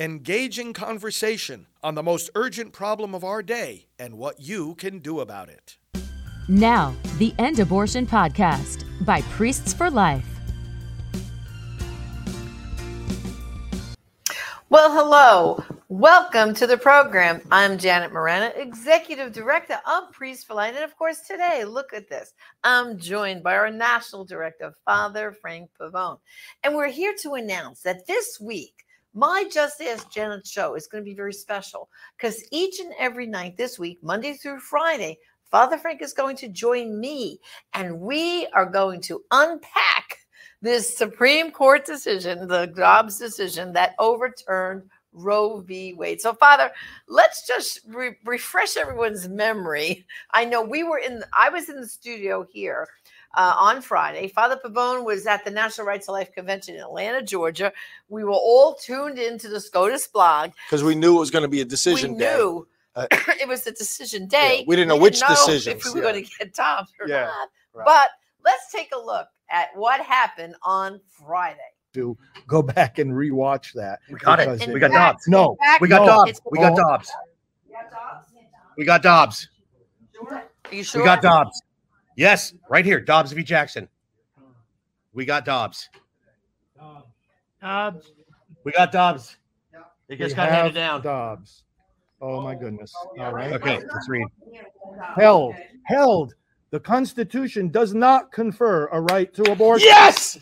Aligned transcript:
Engaging 0.00 0.72
conversation 0.74 1.66
on 1.82 1.96
the 1.96 2.04
most 2.04 2.30
urgent 2.36 2.72
problem 2.72 3.16
of 3.16 3.24
our 3.24 3.42
day 3.42 3.88
and 3.98 4.16
what 4.16 4.38
you 4.38 4.76
can 4.76 5.00
do 5.00 5.18
about 5.18 5.48
it. 5.48 5.76
Now, 6.46 6.94
the 7.16 7.34
End 7.40 7.58
Abortion 7.58 8.06
Podcast 8.06 8.84
by 9.04 9.22
Priests 9.22 9.74
for 9.74 9.90
Life. 9.90 10.24
Well, 14.68 14.92
hello. 14.92 15.64
Welcome 15.88 16.54
to 16.54 16.68
the 16.68 16.78
program. 16.78 17.40
I'm 17.50 17.76
Janet 17.76 18.12
Morana, 18.12 18.52
Executive 18.54 19.32
Director 19.32 19.80
of 19.84 20.12
Priests 20.12 20.44
for 20.44 20.54
Life. 20.54 20.76
And 20.76 20.84
of 20.84 20.96
course, 20.96 21.22
today, 21.26 21.64
look 21.64 21.92
at 21.92 22.08
this. 22.08 22.34
I'm 22.62 23.00
joined 23.00 23.42
by 23.42 23.56
our 23.56 23.68
National 23.68 24.24
Director, 24.24 24.74
Father 24.84 25.32
Frank 25.32 25.70
Pavone. 25.80 26.20
And 26.62 26.76
we're 26.76 26.86
here 26.86 27.16
to 27.22 27.34
announce 27.34 27.80
that 27.80 28.06
this 28.06 28.38
week, 28.40 28.84
my 29.18 29.44
Just 29.52 29.80
Ask 29.80 30.12
Janet 30.12 30.46
show 30.46 30.76
is 30.76 30.86
going 30.86 31.02
to 31.02 31.08
be 31.08 31.14
very 31.14 31.32
special 31.32 31.88
because 32.16 32.46
each 32.52 32.78
and 32.78 32.92
every 33.00 33.26
night 33.26 33.56
this 33.56 33.76
week, 33.76 33.98
Monday 34.00 34.34
through 34.34 34.60
Friday, 34.60 35.18
Father 35.50 35.76
Frank 35.76 36.02
is 36.02 36.12
going 36.12 36.36
to 36.36 36.48
join 36.48 37.00
me 37.00 37.40
and 37.74 37.98
we 37.98 38.46
are 38.54 38.64
going 38.64 39.00
to 39.00 39.20
unpack 39.32 40.18
this 40.62 40.96
Supreme 40.96 41.50
Court 41.50 41.84
decision, 41.84 42.46
the 42.46 42.66
Dobbs 42.66 43.18
decision 43.18 43.72
that 43.72 43.96
overturned 43.98 44.84
Roe 45.18 45.60
v. 45.60 45.94
Wade. 45.94 46.20
So, 46.20 46.32
Father, 46.34 46.70
let's 47.08 47.46
just 47.46 47.80
re- 47.88 48.16
refresh 48.24 48.76
everyone's 48.76 49.28
memory. 49.28 50.06
I 50.32 50.44
know 50.44 50.62
we 50.62 50.82
were 50.84 50.98
in, 50.98 51.22
I 51.36 51.48
was 51.48 51.68
in 51.68 51.80
the 51.80 51.86
studio 51.88 52.46
here 52.50 52.86
uh, 53.36 53.54
on 53.58 53.82
Friday. 53.82 54.28
Father 54.28 54.58
Pavone 54.64 55.04
was 55.04 55.26
at 55.26 55.44
the 55.44 55.50
National 55.50 55.86
Right 55.86 56.00
to 56.02 56.12
Life 56.12 56.32
Convention 56.32 56.76
in 56.76 56.80
Atlanta, 56.80 57.22
Georgia. 57.22 57.72
We 58.08 58.24
were 58.24 58.30
all 58.32 58.74
tuned 58.74 59.18
into 59.18 59.48
the 59.48 59.60
SCOTUS 59.60 60.06
blog. 60.08 60.52
Because 60.68 60.82
we 60.82 60.94
knew 60.94 61.16
it 61.16 61.20
was 61.20 61.30
going 61.30 61.42
to 61.42 61.48
be 61.48 61.60
a 61.60 61.64
decision 61.64 62.12
we 62.14 62.18
day. 62.20 62.34
knew 62.36 62.66
Uh, 62.94 63.06
it 63.40 63.46
was 63.48 63.66
a 63.66 63.72
decision 63.72 64.26
day. 64.26 64.64
we 64.66 64.76
didn't 64.76 64.88
know 64.88 64.96
which 64.96 65.20
know 65.20 65.28
decisions, 65.28 65.66
If 65.66 65.84
we 65.84 66.00
were 66.00 66.06
yeah. 66.06 66.12
going 66.12 66.24
to 66.24 66.30
get 66.38 66.54
Dobbs 66.54 66.90
or 67.00 67.06
Yeah, 67.08 67.24
not. 67.26 67.48
right. 67.74 67.84
But 67.86 68.10
let's 68.44 68.70
take 68.72 68.90
a 68.94 68.98
look 68.98 69.26
at 69.50 69.68
what 69.74 70.00
happened 70.00 70.54
on 70.62 71.00
Friday. 71.08 71.58
To 71.94 72.16
go 72.46 72.62
back 72.74 72.98
and 72.98 73.12
rewatch 73.12 73.72
that. 73.74 74.00
We 74.10 74.18
got 74.18 74.38
because 74.38 74.62
it. 74.62 74.72
We 74.72 74.80
got 74.80 74.92
Dobbs. 74.92 75.28
No, 75.28 75.56
We 75.80 75.88
got 75.88 76.02
No. 76.02 76.06
Dobbs. 76.06 76.40
We 76.50 76.58
got. 76.58 76.76
Dobbs. 76.76 77.10
We 78.76 78.84
got 78.84 79.02
Dobbs. 79.02 79.48
Are 80.30 80.44
you 80.70 80.82
sure? 80.82 81.00
We 81.02 81.04
got 81.04 81.22
Dobbs. 81.22 81.62
Yes, 82.16 82.54
right 82.68 82.84
here. 82.84 83.00
Dobbs 83.00 83.32
v. 83.32 83.42
Jackson. 83.42 83.88
We 85.12 85.24
got 85.24 85.44
Dobbs. 85.44 85.88
Dobbs. 87.60 88.12
We 88.64 88.72
got 88.72 88.92
Dobbs. 88.92 89.36
It 89.72 89.80
we 90.08 90.16
just 90.16 90.36
got 90.36 90.48
handed 90.48 90.74
down. 90.74 91.02
Dobbs. 91.02 91.64
Oh 92.20 92.40
my 92.40 92.54
goodness! 92.54 92.92
All 93.20 93.32
right. 93.32 93.52
Okay, 93.52 93.78
let's 93.92 94.08
read. 94.08 94.26
Held, 95.16 95.54
held. 95.84 96.34
The 96.70 96.80
Constitution 96.80 97.68
does 97.68 97.94
not 97.94 98.30
confer 98.30 98.88
a 98.88 99.00
right 99.00 99.32
to 99.34 99.52
abortion. 99.52 99.88
Yes! 99.88 100.38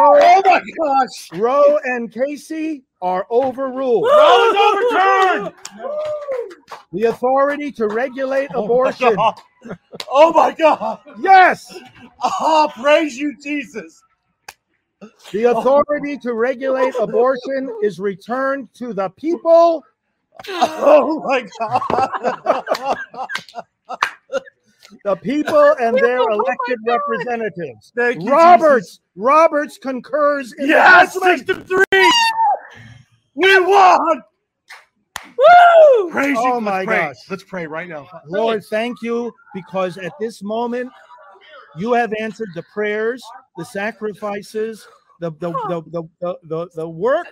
Roe, 0.00 0.18
oh 0.22 0.42
my 0.46 0.60
gosh! 0.82 1.30
Roe 1.32 1.78
and 1.84 2.12
Casey 2.12 2.84
are 3.02 3.26
overruled. 3.30 4.04
Roe 4.16 4.44
is 4.50 4.56
overturned! 4.56 5.52
The 6.92 7.04
authority 7.04 7.70
to 7.72 7.86
regulate 7.86 8.50
Oh 8.52 8.62
my 8.62 8.64
abortion. 8.64 9.14
God. 9.14 9.34
Oh 10.10 10.32
my 10.32 10.52
God! 10.52 10.98
Yes, 11.20 11.72
Oh, 12.22 12.68
praise 12.74 13.16
you, 13.16 13.36
Jesus! 13.40 14.02
the 15.32 15.44
authority 15.44 16.18
to 16.18 16.34
regulate 16.34 16.92
abortion 16.98 17.72
is 17.82 18.00
returned 18.00 18.68
to 18.74 18.92
the 18.92 19.08
people. 19.10 19.84
Oh 20.48 21.22
my 21.24 21.46
God! 21.60 23.28
The 25.04 25.16
people 25.16 25.74
and 25.80 25.96
their 25.96 26.20
Oh 26.20 26.32
elected 26.32 26.78
representatives. 26.86 27.92
Thank 27.96 28.24
you, 28.24 28.30
Roberts, 28.30 29.00
Roberts 29.16 29.78
concurs 29.78 30.52
in 30.52 30.68
Yes, 30.68 31.14
judgment. 31.14 31.38
six 31.48 31.58
to 31.58 31.64
three. 31.64 32.10
We 33.34 33.60
won. 33.60 34.22
Woo! 35.24 36.10
Praise 36.10 36.36
you. 36.36 36.36
Oh 36.36 36.54
Let's 36.54 36.64
my 36.64 36.84
pray. 36.84 37.06
gosh. 37.06 37.16
Let's 37.30 37.44
pray 37.44 37.66
right 37.66 37.88
now. 37.88 38.08
Lord, 38.28 38.62
thank 38.66 39.00
you 39.02 39.32
because 39.54 39.96
at 39.96 40.12
this 40.20 40.42
moment 40.42 40.90
you 41.76 41.92
have 41.92 42.12
answered 42.20 42.48
the 42.54 42.64
prayers, 42.74 43.22
the 43.56 43.64
sacrifices, 43.64 44.86
the 45.20 45.30
the 45.32 45.52
the 45.52 45.82
the, 45.90 46.02
the, 46.20 46.38
the, 46.44 46.68
the 46.74 46.88
work 46.88 47.26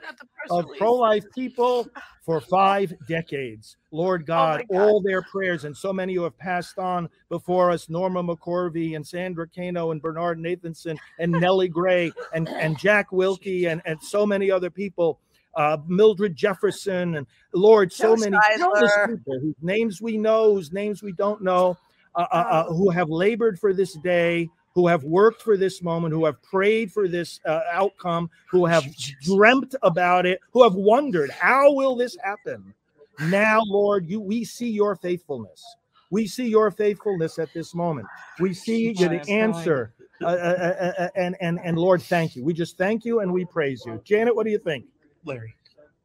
the 0.49 0.55
of 0.55 0.67
pro-life 0.79 1.25
people 1.35 1.89
for 2.25 2.41
five 2.41 2.93
decades. 3.09 3.77
Lord 3.91 4.27
God, 4.27 4.65
Oh 4.71 4.75
God. 4.75 4.81
all 4.81 5.01
their 5.03 5.23
prayers 5.23 5.65
and 5.65 5.77
so 5.77 5.93
many 5.93 6.15
who 6.15 6.23
have 6.23 6.39
passed 6.39 6.79
on 6.79 7.09
before 7.31 7.71
us, 7.71 7.89
Norma 7.89 8.23
McCorvey 8.23 8.95
and 8.95 9.07
Sandra 9.07 9.49
Cano 9.49 9.91
and 9.91 10.01
Bernard 10.01 10.39
Nathanson 10.39 10.99
and 11.19 11.33
Nellie 11.41 11.69
Gray 11.69 12.13
and, 12.35 12.49
and 12.49 12.79
Jack 12.79 13.11
Willke 13.11 13.67
and, 13.71 13.83
and 13.85 14.01
so 14.03 14.25
many 14.27 14.51
other 14.51 14.71
people. 14.71 15.19
Uh, 15.57 15.79
Mildred 15.89 16.37
Jefferson 16.37 17.17
and 17.17 17.27
Lord, 17.53 17.93
so 17.93 18.15
Joe 18.15 18.21
many 18.21 18.37
countless 18.59 18.93
people 19.09 19.41
whose 19.41 19.57
names 19.61 20.01
we 20.01 20.17
know, 20.17 20.55
whose 20.55 20.73
names 20.73 21.03
we 21.03 21.11
don't 21.11 21.43
know, 21.43 21.77
uh, 22.15 22.27
uh, 22.31 22.35
uh, 22.35 22.65
who 22.73 22.91
have 22.91 23.09
labored 23.09 23.59
for 23.59 23.73
this 23.73 23.95
day, 23.95 24.49
who 24.75 24.87
have 24.87 25.05
worked 25.05 25.43
for 25.43 25.57
this 25.57 25.83
moment, 25.83 26.15
who 26.15 26.25
have 26.25 26.41
prayed 26.43 26.93
for 26.93 27.09
this 27.09 27.41
uh, 27.47 27.61
outcome, 27.73 28.31
who 28.51 28.67
have 28.67 28.85
dreamt 29.23 29.75
about 29.83 30.27
it, 30.27 30.41
who 30.53 30.63
have 30.63 30.75
wondered, 30.75 31.31
how 31.31 31.73
will 31.73 31.97
this 31.97 32.17
happen? 32.23 32.75
Now, 33.21 33.61
Lord, 33.67 34.07
you 34.07 34.21
we 34.21 34.45
see 34.45 34.71
your 34.71 34.95
faithfulness. 34.95 35.65
We 36.11 36.27
see 36.27 36.49
your 36.49 36.71
faithfulness 36.71 37.39
at 37.39 37.53
this 37.53 37.75
moment. 37.75 38.07
We 38.39 38.55
see 38.55 38.89
you 38.89 38.95
the 38.95 39.29
answer. 39.29 39.93
Uh, 40.23 40.27
uh, 40.27 40.31
uh, 40.31 41.03
uh, 41.03 41.09
and 41.17 41.37
and 41.41 41.61
and 41.63 41.79
Lord, 41.79 42.03
thank 42.03 42.35
you. 42.35 42.45
We 42.45 42.53
just 42.53 42.77
thank 42.77 43.05
you 43.05 43.21
and 43.21 43.33
we 43.33 43.45
praise 43.45 43.85
you. 43.87 44.01
Janet, 44.05 44.35
what 44.35 44.45
do 44.45 44.51
you 44.51 44.59
think? 44.59 44.85
Larry. 45.25 45.55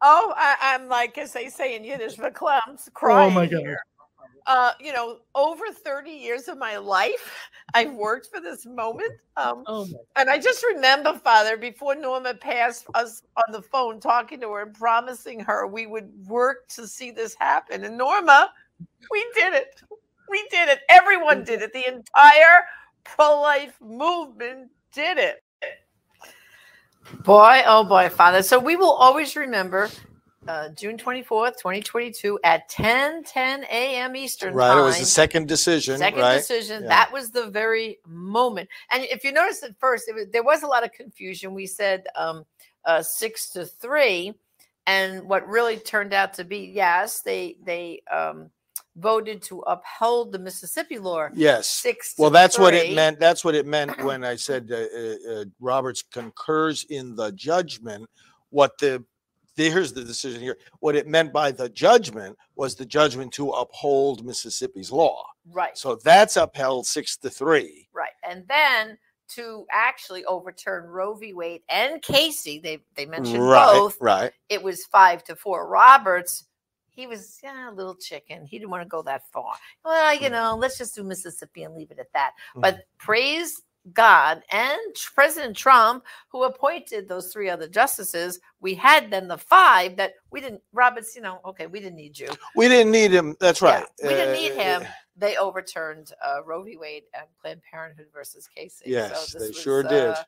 Oh, 0.02 0.34
I, 0.36 0.58
I'm 0.62 0.90
like, 0.90 1.18
as 1.18 1.32
they 1.32 1.48
say 1.50 1.76
in 1.76 1.84
Yiddish, 1.84 2.18
verklempt, 2.18 2.92
crying. 2.94 3.32
Oh 3.32 3.34
my 3.34 3.46
God. 3.46 3.62
here. 3.62 3.80
Uh, 4.46 4.72
you 4.80 4.92
know, 4.92 5.20
over 5.36 5.66
30 5.72 6.12
years 6.12 6.48
of 6.48 6.58
my 6.58 6.78
life, 6.78 7.50
I've 7.74 7.94
worked 7.94 8.28
for 8.28 8.40
this 8.42 8.66
moment. 8.66 9.12
Um, 9.38 9.64
Oh 9.68 9.88
and 10.16 10.30
I 10.30 10.38
just 10.38 10.64
remember, 10.64 11.14
Father, 11.14 11.58
before 11.58 11.96
Norma 11.96 12.34
passed 12.34 12.86
us 12.94 13.24
on 13.38 13.52
the 13.52 13.62
phone, 13.62 14.00
talking 14.00 14.40
to 14.42 14.52
her 14.52 14.64
and 14.64 14.74
promising 14.74 15.40
her 15.40 15.66
we 15.68 15.86
would 15.86 16.12
work 16.28 16.68
to 16.70 16.88
see 16.88 17.12
this 17.12 17.36
happen. 17.40 17.84
And 17.84 17.98
Norma, 17.98 18.52
we 19.12 19.26
did 19.34 19.54
it. 19.54 19.82
We 20.30 20.48
did 20.52 20.70
it. 20.70 20.80
Everyone 20.90 21.44
did 21.44 21.62
it. 21.62 21.74
The 21.74 21.88
entire 21.88 22.64
pro 23.04 23.40
life 23.42 23.78
movement 23.82 24.70
did 24.92 25.18
it. 25.18 25.44
Boy, 27.24 27.62
oh 27.66 27.84
boy, 27.84 28.10
Father. 28.10 28.42
So 28.42 28.60
we 28.60 28.76
will 28.76 28.92
always 28.92 29.36
remember 29.36 29.90
uh, 30.48 30.70
June 30.70 30.98
24th, 30.98 31.58
2022 31.58 32.40
at 32.44 32.68
10 32.70 33.24
10 33.24 33.64
a.m. 33.66 34.16
Eastern 34.16 34.54
Right. 34.54 34.70
time. 34.70 34.80
It 34.80 34.82
was 34.84 35.00
the 35.00 35.06
second 35.06 35.48
decision. 35.48 35.98
Second 35.98 36.20
right. 36.20 36.38
decision. 36.38 36.84
Yeah. 36.84 36.90
That 36.90 37.12
was 37.12 37.32
the 37.32 37.48
very 37.48 38.00
moment. 38.08 38.70
And 38.92 39.04
if 39.04 39.24
you 39.24 39.32
notice 39.32 39.64
at 39.64 39.78
first, 39.80 40.08
it 40.08 40.16
was, 40.16 40.28
there 40.32 40.44
was 40.44 40.64
a 40.64 40.68
lot 40.68 40.84
of 40.84 40.92
confusion. 40.92 41.54
We 41.54 41.68
said 41.68 42.06
um, 42.16 42.46
uh, 42.86 43.02
six 43.02 43.50
to 43.52 43.66
three, 43.66 44.34
and 44.86 45.24
what 45.24 45.48
really 45.48 45.78
turned 45.78 46.14
out 46.14 46.34
to 46.36 46.44
be 46.44 46.72
yes, 46.74 47.22
they 47.22 47.56
they 47.64 48.02
um, 48.12 48.50
voted 48.98 49.42
to 49.44 49.60
uphold 49.62 50.32
the 50.32 50.40
Mississippi 50.40 51.00
law. 51.00 51.30
Yes. 51.34 51.70
Six. 51.70 52.16
Well, 52.18 52.30
that's 52.30 52.60
what 52.60 52.74
it 52.74 52.94
meant. 52.94 53.20
That's 53.20 53.46
what 53.46 53.56
it 53.56 53.66
meant 53.66 53.98
when 54.04 54.24
I 54.24 54.36
said 54.36 54.70
uh, 54.72 54.76
uh, 54.76 55.42
uh, 55.42 55.46
Roberts 55.60 56.04
concurs 56.04 56.86
in 56.90 57.16
the 57.16 57.32
judgment. 57.32 58.10
What 58.50 58.78
the 58.78 59.04
here's 59.56 59.94
the 59.94 60.04
decision 60.04 60.42
here. 60.42 60.58
What 60.80 60.96
it 60.96 61.08
meant 61.08 61.32
by 61.32 61.52
the 61.52 61.70
judgment 61.70 62.38
was 62.56 62.76
the 62.76 62.86
judgment 62.86 63.32
to 63.34 63.50
uphold 63.52 64.26
Mississippi's 64.26 64.92
law. 64.92 65.26
Right. 65.52 65.78
So 65.78 65.96
that's 65.96 66.38
upheld 66.38 66.88
six 66.88 67.18
to 67.18 67.30
three. 67.30 67.88
Right. 67.94 68.12
And 68.28 68.46
then 68.48 68.98
to 69.30 69.66
actually 69.72 70.26
overturn 70.26 70.86
Roe 70.86 71.16
v. 71.16 71.34
Wade 71.34 71.62
and 71.70 72.02
Casey, 72.02 72.60
they 72.60 72.80
they 72.96 73.06
mentioned 73.06 73.44
Right. 73.44 73.74
both. 73.74 73.98
Right. 74.00 74.32
It 74.50 74.62
was 74.62 74.86
five 74.86 75.24
to 75.26 75.36
four. 75.36 75.68
Roberts, 75.68 76.46
he 76.90 77.08
was 77.08 77.40
yeah, 77.44 77.70
a 77.70 77.74
little 77.74 77.96
chicken. 77.96 78.46
He 78.46 78.58
didn't 78.58 78.70
want 78.70 78.84
to 78.84 78.90
go 78.90 79.02
that 79.04 79.24
far. 79.32 79.54
Well, 79.84 80.16
you 80.16 80.30
know, 80.30 80.56
let's 80.56 80.78
just 80.78 80.96
do 80.96 81.04
Mississippi 81.04 81.64
and 81.64 81.74
leave 81.76 81.92
it 81.92 82.00
at 82.00 82.12
that. 82.14 82.32
But 82.56 82.76
mm-hmm. 82.76 82.82
praise 82.98 83.62
God 83.92 84.42
and 84.52 84.80
President 85.14 85.58
Trump, 85.58 86.06
who 86.30 86.44
appointed 86.44 87.08
those 87.10 87.34
three 87.34 87.50
other 87.50 87.68
justices, 87.68 88.40
we 88.62 88.74
had 88.74 89.12
then 89.12 89.28
the 89.28 89.38
five 89.38 89.98
that 89.98 90.14
we 90.32 90.40
didn't. 90.40 90.62
Roberts, 90.72 91.16
you 91.16 91.22
know, 91.22 91.40
okay, 91.46 91.68
we 91.68 91.80
didn't 91.80 91.98
need 91.98 92.18
you. 92.18 92.30
We 92.56 92.68
didn't 92.70 92.92
need 92.92 93.12
him. 93.12 93.36
That's 93.40 93.62
Yeah, 93.62 93.80
right. 93.80 93.86
we 94.02 94.10
didn't 94.10 94.34
need 94.34 94.52
Uh, 94.54 94.80
him. 94.80 94.88
They 95.18 95.36
overturned 95.38 96.12
uh, 96.26 96.44
Roe 96.46 96.64
v. 96.64 96.78
Wade 96.78 97.04
and 97.14 97.26
Planned 97.42 97.62
Parenthood 97.70 98.08
versus 98.14 98.48
Casey. 98.48 98.86
Yes, 98.88 99.34
this 99.34 99.42
they 99.42 99.48
was, 99.50 99.58
sure 99.58 99.84
did. 99.84 100.10
uh, 100.10 100.24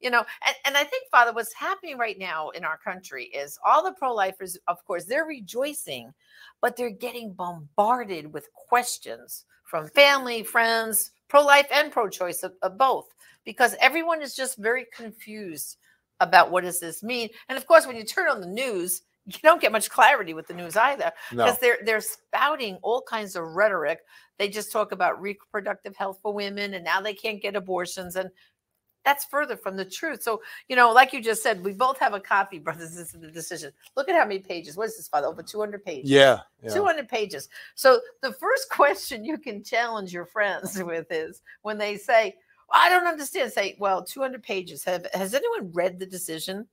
you 0.00 0.10
know 0.10 0.24
and, 0.46 0.56
and 0.66 0.76
i 0.76 0.82
think 0.82 1.08
father 1.08 1.32
what's 1.32 1.54
happening 1.54 1.96
right 1.96 2.18
now 2.18 2.50
in 2.50 2.64
our 2.64 2.76
country 2.76 3.26
is 3.26 3.56
all 3.64 3.82
the 3.82 3.92
pro-lifers 3.92 4.58
of 4.66 4.84
course 4.84 5.04
they're 5.04 5.24
rejoicing 5.24 6.12
but 6.60 6.76
they're 6.76 6.90
getting 6.90 7.32
bombarded 7.32 8.30
with 8.32 8.52
questions 8.52 9.44
from 9.62 9.88
family 9.88 10.42
friends 10.42 11.12
pro-life 11.34 11.66
and 11.74 11.90
pro-choice 11.90 12.44
of, 12.44 12.52
of 12.62 12.78
both 12.78 13.06
because 13.44 13.74
everyone 13.80 14.22
is 14.22 14.36
just 14.36 14.56
very 14.56 14.86
confused 14.96 15.78
about 16.20 16.52
what 16.52 16.62
does 16.62 16.78
this 16.78 17.02
mean 17.02 17.28
and 17.48 17.58
of 17.58 17.66
course 17.66 17.88
when 17.88 17.96
you 17.96 18.04
turn 18.04 18.28
on 18.28 18.40
the 18.40 18.46
news 18.46 19.02
you 19.26 19.38
don't 19.42 19.60
get 19.60 19.72
much 19.72 19.90
clarity 19.90 20.32
with 20.32 20.46
the 20.46 20.54
news 20.54 20.76
either 20.76 21.10
No. 21.32 21.44
because 21.44 21.58
they're 21.58 21.78
they're 21.84 22.00
spouting 22.00 22.78
all 22.82 23.02
kinds 23.02 23.36
of 23.36 23.44
rhetoric. 23.56 24.00
They 24.38 24.48
just 24.48 24.70
talk 24.70 24.92
about 24.92 25.20
reproductive 25.20 25.96
health 25.96 26.18
for 26.22 26.32
women, 26.34 26.74
and 26.74 26.84
now 26.84 27.00
they 27.00 27.14
can't 27.14 27.40
get 27.40 27.56
abortions, 27.56 28.16
and 28.16 28.28
that's 29.04 29.24
further 29.24 29.56
from 29.56 29.76
the 29.76 29.84
truth. 29.84 30.22
So 30.22 30.42
you 30.68 30.76
know, 30.76 30.92
like 30.92 31.12
you 31.12 31.22
just 31.22 31.42
said, 31.42 31.62
we 31.64 31.72
both 31.72 31.98
have 31.98 32.14
a 32.14 32.20
copy, 32.20 32.58
brothers. 32.60 32.94
This 32.94 33.14
is 33.14 33.20
the 33.20 33.30
decision. 33.30 33.72
Look 33.96 34.08
at 34.08 34.14
how 34.14 34.26
many 34.26 34.40
pages. 34.40 34.76
What 34.76 34.88
is 34.88 34.96
this, 34.96 35.08
Father? 35.08 35.26
Over 35.26 35.42
two 35.42 35.60
hundred 35.60 35.84
pages. 35.84 36.10
Yeah. 36.10 36.40
yeah. 36.62 36.74
200 36.74 37.08
pages. 37.08 37.48
So 37.74 38.00
the 38.20 38.32
first 38.32 38.68
question 38.70 39.24
you 39.24 39.38
can 39.38 39.62
challenge 39.62 40.12
your 40.12 40.26
friends 40.26 40.82
with 40.82 41.06
is 41.10 41.42
when 41.62 41.78
they 41.78 41.96
say, 41.96 42.36
I 42.72 42.88
don't 42.88 43.06
understand, 43.06 43.52
say, 43.52 43.76
well, 43.78 44.02
200 44.02 44.42
pages. 44.42 44.84
Have 44.84 45.06
has 45.14 45.34
anyone 45.34 45.70
read 45.72 45.98
the 45.98 46.06
decision? 46.06 46.66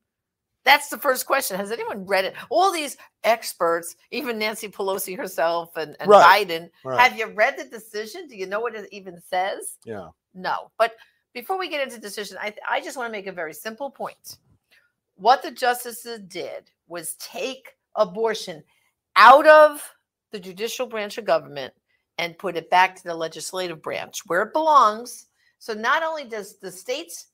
That's 0.63 0.89
the 0.89 0.97
first 0.97 1.25
question. 1.25 1.57
Has 1.57 1.71
anyone 1.71 2.05
read 2.05 2.25
it? 2.25 2.35
All 2.49 2.71
these 2.71 2.95
experts, 3.23 3.95
even 4.11 4.37
Nancy 4.37 4.67
Pelosi 4.67 5.17
herself 5.17 5.75
and, 5.75 5.95
and 5.99 6.09
Right, 6.09 6.47
Biden, 6.47 6.69
right. 6.85 6.99
have 6.99 7.17
you 7.17 7.27
read 7.27 7.57
the 7.57 7.65
decision? 7.65 8.27
Do 8.27 8.37
you 8.37 8.45
know 8.45 8.59
what 8.59 8.75
it 8.75 8.87
even 8.91 9.19
says? 9.19 9.77
Yeah. 9.85 10.09
No. 10.35 10.71
But 10.77 10.93
before 11.33 11.57
we 11.57 11.69
get 11.69 11.85
into 11.85 11.99
decision, 11.99 12.37
I, 12.41 12.53
I 12.69 12.81
just 12.81 12.97
want 12.97 13.07
to 13.07 13.11
make 13.11 13.27
a 13.27 13.31
very 13.31 13.53
simple 13.53 13.89
point. 13.89 14.37
What 15.15 15.41
the 15.41 15.51
justices 15.51 16.19
did 16.27 16.71
was 16.87 17.15
take 17.15 17.75
abortion 17.95 18.63
out 19.15 19.47
of 19.47 19.81
the 20.31 20.39
judicial 20.39 20.87
branch 20.87 21.17
of 21.17 21.25
government 21.25 21.73
and 22.17 22.37
put 22.37 22.55
it 22.55 22.69
back 22.69 22.95
to 22.95 23.03
the 23.03 23.13
legislative 23.13 23.81
branch 23.81 24.21
where 24.27 24.43
it 24.43 24.53
belongs. 24.53 25.27
So 25.59 25.73
not 25.73 26.03
only 26.03 26.25
does 26.25 26.57
the 26.57 26.71
states 26.71 27.27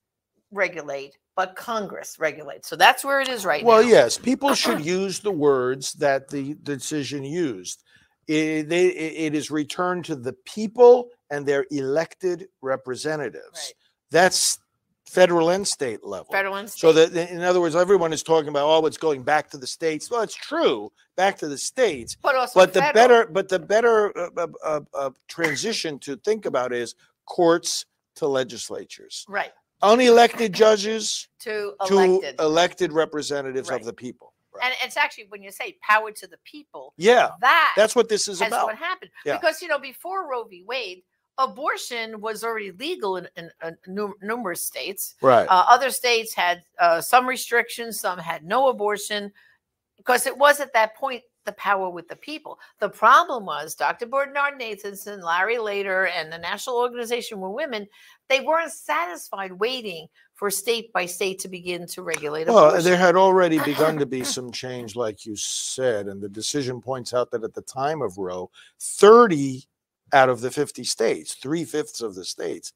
regulate, 0.52 1.18
but 1.36 1.56
Congress 1.56 2.18
regulates. 2.20 2.68
So 2.68 2.76
that's 2.76 3.06
where 3.06 3.22
it 3.22 3.28
is 3.28 3.46
right 3.46 3.64
Well, 3.64 3.78
now. 3.78 3.84
Well, 3.84 3.90
yes, 3.90 4.18
people 4.18 4.54
should 4.54 4.82
use 4.86 5.20
the 5.20 5.32
words 5.32 5.94
that 5.94 6.30
the 6.30 6.56
decision 6.64 7.24
used. 7.24 7.84
It, 8.28 8.68
they, 8.68 8.88
it 8.88 9.36
is 9.36 9.52
returned 9.52 10.04
to 10.06 10.16
the 10.16 10.34
people 10.46 11.10
and 11.30 11.46
their 11.46 11.66
elected 11.72 12.48
representatives. 12.62 13.46
Right. 13.54 13.74
That's 14.12 14.60
federal 15.06 15.50
and 15.50 15.68
state 15.68 16.04
level. 16.06 16.28
Federal 16.32 16.56
and 16.56 16.70
state. 16.70 16.80
So 16.82 16.94
that, 16.94 17.32
in 17.32 17.42
other 17.42 17.62
words, 17.62 17.76
everyone 17.76 18.14
is 18.14 18.24
talking 18.24 18.50
about, 18.50 18.68
oh, 18.68 18.86
it's 18.86 18.98
going 18.98 19.24
back 19.24 19.50
to 19.52 19.58
the 19.58 19.68
states. 19.68 20.12
Well, 20.12 20.22
it's 20.22 20.36
true, 20.36 20.92
back 21.16 21.38
to 21.40 21.48
the 21.48 21.58
states. 21.58 22.18
but 22.22 22.36
also 22.36 22.60
But 22.60 22.74
the 22.74 22.92
better, 22.94 23.26
but 23.26 23.50
the 23.50 23.60
better 23.60 24.18
uh, 24.18 24.30
uh, 24.38 24.48
uh, 24.64 24.82
uh, 24.94 25.10
transition 25.28 25.98
to 26.00 26.18
think 26.18 26.46
about 26.46 26.74
is 26.74 26.96
courts 27.26 27.86
to 28.16 28.28
legislatures, 28.28 29.26
right 29.28 29.52
unelected 29.84 30.52
judges 30.52 31.28
to 31.40 31.74
to 31.86 31.94
elected. 31.94 32.36
elected 32.40 32.92
representatives 32.92 33.70
Right. 33.70 33.80
of 33.80 33.86
the 33.86 33.94
people. 33.94 34.34
Right. 34.52 34.66
and 34.66 34.76
it's 34.84 34.98
actually 34.98 35.26
when 35.30 35.44
you 35.44 35.52
say 35.52 35.78
power 35.84 36.12
to 36.12 36.26
the 36.26 36.38
people, 36.44 36.94
yeah, 36.98 37.30
that 37.42 37.74
that's 37.78 37.96
what 37.96 38.10
this 38.10 38.28
is 38.28 38.40
That's 38.40 38.52
about. 38.52 38.66
what 38.66 38.76
happened. 38.76 39.12
Yeah. 39.24 39.38
Because 39.38 39.62
you 39.62 39.68
know, 39.68 39.78
before 39.78 40.28
Roe 40.28 40.46
v. 40.46 40.64
Wade, 40.66 41.04
abortion 41.38 42.20
was 42.22 42.44
already 42.44 42.72
legal 42.72 43.18
in, 43.18 43.28
in, 43.36 43.50
in 43.64 44.14
numerous 44.22 44.66
states. 44.66 45.16
Right. 45.22 45.48
Uh, 45.48 45.66
other 45.68 45.90
states 45.90 46.34
had 46.34 46.64
uh, 46.80 47.02
some 47.02 47.28
restrictions, 47.28 48.00
some 48.00 48.20
had 48.20 48.44
no 48.44 48.70
abortion, 48.70 49.32
because 49.98 50.26
it 50.26 50.38
was 50.38 50.60
at 50.60 50.74
that 50.74 50.96
point 50.96 51.24
the 51.46 51.52
power 51.54 51.90
with 51.90 52.08
the 52.08 52.16
people. 52.16 52.60
The 52.80 52.90
problem 52.90 53.46
was 53.46 53.74
Dr. 53.74 54.06
Bernard 54.06 54.60
Nathanson, 54.60 55.24
Larry 55.24 55.58
Lader, 55.58 56.08
and 56.08 56.32
the 56.32 56.38
National 56.38 56.78
Organization 56.78 57.40
for 57.40 57.50
Women, 57.50 57.88
they 58.28 58.42
weren't 58.42 58.72
satisfied 58.72 59.54
waiting 59.54 60.08
for 60.36 60.52
state 60.52 60.94
by 60.94 61.06
state 61.06 61.40
to 61.40 61.48
begin 61.48 61.88
to 61.88 62.04
regulate 62.04 62.48
Well, 62.48 62.68
abortion. 62.68 62.84
there 62.84 62.98
had 62.98 63.16
already 63.16 63.60
begun 63.60 63.98
to 63.98 64.06
be 64.06 64.24
some 64.36 64.52
change, 64.52 64.96
like 64.96 65.26
you 65.26 65.36
said, 65.36 66.08
and 66.08 66.22
the 66.22 66.30
decision 66.30 66.82
points 66.82 67.14
out 67.14 67.32
that 67.32 67.44
at 67.44 67.56
the 67.56 67.62
time 67.62 68.02
of 68.04 68.18
Roe, 68.18 68.52
30 68.80 69.64
out 70.14 70.30
of 70.30 70.42
the 70.42 70.52
50 70.52 70.84
states, 70.84 71.34
three 71.36 71.66
fifths 71.66 72.02
of 72.02 72.16
the 72.16 72.26
states, 72.26 72.74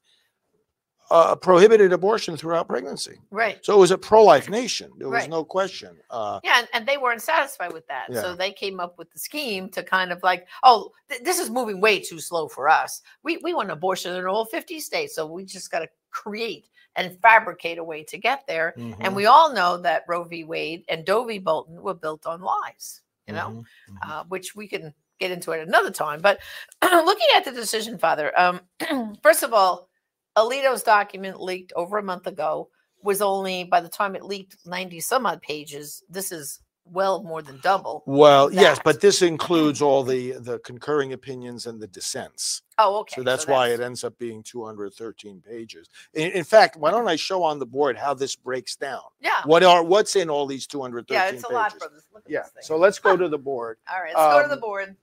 uh, 1.10 1.34
prohibited 1.36 1.92
abortion 1.92 2.36
throughout 2.38 2.68
pregnancy. 2.68 3.18
right. 3.30 3.62
So 3.62 3.74
it 3.74 3.78
was 3.78 3.90
a 3.90 3.98
pro 3.98 4.22
life 4.24 4.48
nation. 4.48 4.90
There 4.96 5.10
was 5.10 5.28
no 5.28 5.44
question. 5.44 5.96
Uh, 6.08 6.40
Yeah, 6.42 6.60
and, 6.60 6.68
and 6.72 6.86
they 6.86 6.96
weren't 6.96 7.20
satisfied 7.20 7.72
with 7.72 7.86
that. 7.88 8.06
Yeah. 8.08 8.22
So 8.22 8.34
they 8.34 8.50
came 8.50 8.80
up 8.80 8.96
with 8.98 9.12
the 9.12 9.18
scheme 9.18 9.68
to 9.70 9.82
kind 9.82 10.10
of 10.10 10.22
like, 10.22 10.46
oh, 10.62 10.90
th- 11.10 11.22
this 11.22 11.38
is 11.38 11.50
moving 11.50 11.80
way 11.82 12.00
too 12.00 12.18
slow 12.18 12.48
for 12.48 12.68
us. 12.68 13.02
We 13.24 13.36
we 13.38 13.52
want 13.52 13.70
abortion 13.70 14.14
in 14.16 14.24
all 14.26 14.46
50 14.46 14.80
states. 14.80 15.14
So 15.14 15.26
we 15.26 15.44
just 15.44 15.70
got 15.70 15.80
to 15.80 15.88
create 16.12 16.68
and 16.96 17.18
fabricate 17.20 17.76
a 17.78 17.84
way 17.84 18.04
to 18.04 18.16
get 18.16 18.46
there. 18.46 18.72
And 18.76 18.94
mhm, 18.96 19.14
we 19.14 19.26
all 19.26 19.52
know 19.52 19.76
that 19.78 20.04
Roe 20.08 20.24
v. 20.24 20.44
Wade 20.44 20.84
and 20.88 21.04
Doe 21.04 21.24
v. 21.24 21.38
Bolton 21.38 21.82
were 21.82 21.94
built 21.94 22.26
on 22.26 22.40
lies, 22.40 23.02
you 23.26 23.34
know, 23.34 23.48
mhm, 23.48 23.64
mhm. 23.90 24.10
uh, 24.10 24.24
which 24.28 24.54
we 24.54 24.66
can 24.68 24.94
get 25.22 25.30
into 25.30 25.52
it 25.52 25.66
another 25.66 25.90
time. 25.90 26.20
But 26.20 26.40
looking 26.82 27.26
at 27.36 27.44
the 27.44 27.52
decision, 27.52 27.96
Father, 27.98 28.32
um, 28.38 28.60
first 29.22 29.42
of 29.42 29.52
all, 29.54 29.88
Alito's 30.36 30.82
document 30.82 31.40
leaked 31.40 31.72
over 31.76 31.98
a 31.98 32.02
month 32.02 32.26
ago 32.26 32.68
was 33.02 33.20
only 33.22 33.64
by 33.64 33.80
the 33.80 33.88
time 33.88 34.14
it 34.16 34.24
leaked 34.24 34.56
90 34.66 35.00
some 35.00 35.26
odd 35.26 35.40
pages. 35.42 36.02
This 36.08 36.32
is 36.32 36.60
well 36.84 37.22
more 37.22 37.42
than 37.42 37.60
double. 37.62 38.02
Well, 38.06 38.52
yes, 38.52 38.80
but 38.84 39.00
this 39.00 39.22
includes 39.22 39.80
all 39.80 40.02
the 40.02 40.32
the 40.32 40.58
concurring 40.60 41.12
opinions 41.12 41.66
and 41.66 41.80
the 41.80 41.86
dissents. 41.86 42.62
Oh, 42.78 43.00
okay. 43.00 43.16
So 43.16 43.22
that's 43.22 43.46
why 43.46 43.68
it 43.68 43.80
ends 43.80 44.02
up 44.02 44.18
being 44.18 44.42
213 44.42 45.40
pages. 45.46 45.88
In, 46.14 46.32
in 46.32 46.42
fact, 46.44 46.76
why 46.76 46.90
don't 46.90 47.06
I 47.06 47.14
show 47.16 47.44
on 47.44 47.58
the 47.60 47.66
board 47.66 47.96
how 47.96 48.14
this 48.14 48.34
breaks 48.34 48.74
down? 48.74 49.02
yeah. 49.20 49.42
What 49.44 49.62
are 49.62 49.84
what's 49.84 50.16
in 50.16 50.28
all 50.30 50.46
these 50.46 50.66
213 50.66 51.14
Yeah, 51.14 51.28
it's 51.28 51.44
a 51.44 51.46
pages? 51.46 51.54
lot, 51.54 51.78
brothers. 51.78 52.04
Look 52.12 52.24
at 52.26 52.32
Yeah. 52.32 52.42
this 52.42 52.50
thing. 52.52 52.62
So 52.64 52.76
let's 52.76 52.98
go 52.98 53.16
to 53.22 53.28
the 53.28 53.38
board. 53.38 53.78
All 53.92 54.00
right, 54.02 54.14
let's 54.16 54.34
go 54.34 54.42
to 54.42 54.48
the 54.48 54.54
um, 54.54 54.60
board. 54.60 54.96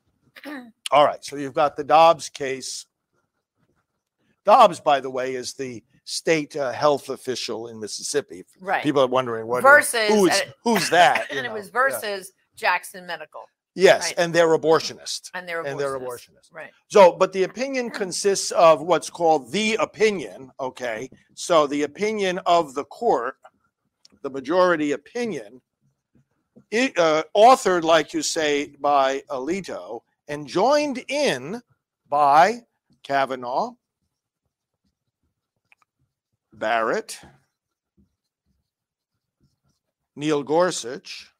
All 0.91 1.05
right. 1.05 1.23
So 1.23 1.35
you've 1.35 1.53
got 1.53 1.75
the 1.75 1.83
Dobbs 1.83 2.29
case. 2.29 2.85
Dobbs, 4.45 4.79
by 4.79 4.99
the 4.99 5.09
way, 5.09 5.35
is 5.35 5.53
the 5.53 5.83
state 6.05 6.55
uh, 6.55 6.71
health 6.71 7.09
official 7.09 7.67
in 7.67 7.79
Mississippi. 7.79 8.43
Right. 8.59 8.83
People 8.83 9.03
are 9.03 9.07
wondering 9.07 9.45
what 9.47 9.61
Versus- 9.61 10.07
who's 10.09 10.35
it- 10.39 10.53
who's 10.63 10.89
that? 10.89 11.27
and 11.29 11.39
it 11.39 11.43
know, 11.43 11.53
was 11.53 11.67
yeah. 11.67 11.71
versus 11.73 12.31
Jackson 12.55 13.05
Medical 13.05 13.41
Yes, 13.75 14.05
right. 14.05 14.15
and 14.17 14.33
they're 14.33 14.47
abortionists. 14.57 15.29
and 15.35 15.47
their 15.47 15.61
And 15.61 15.79
they're 15.79 15.97
abortionists. 15.99 16.03
abortionists. 16.49 16.53
Right. 16.53 16.71
So, 16.87 17.11
but 17.13 17.31
the 17.31 17.43
opinion 17.43 17.91
consists 17.91 18.51
of 18.51 18.81
what's 18.81 19.09
called 19.09 19.51
the 19.51 19.75
opinion. 19.75 20.51
Okay. 20.59 21.09
So 21.35 21.67
the 21.67 21.83
opinion 21.83 22.39
of 22.47 22.73
the 22.73 22.83
court, 22.85 23.35
the 24.23 24.29
majority 24.31 24.93
opinion, 24.93 25.61
it, 26.71 26.97
uh, 26.97 27.23
authored, 27.37 27.83
like 27.83 28.13
you 28.13 28.21
say, 28.23 28.75
by 28.81 29.21
Alito 29.29 30.01
and 30.29 30.47
joined 30.47 31.03
in 31.09 31.61
by 32.07 32.59
Kavanaugh, 33.03 33.73
Barrett, 36.53 37.19
Neil 40.15 40.43
Gorsuch, 40.43 41.31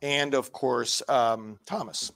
and 0.00 0.32
of 0.34 0.52
course, 0.52 1.02
um, 1.08 1.58
Thomas. 1.66 2.12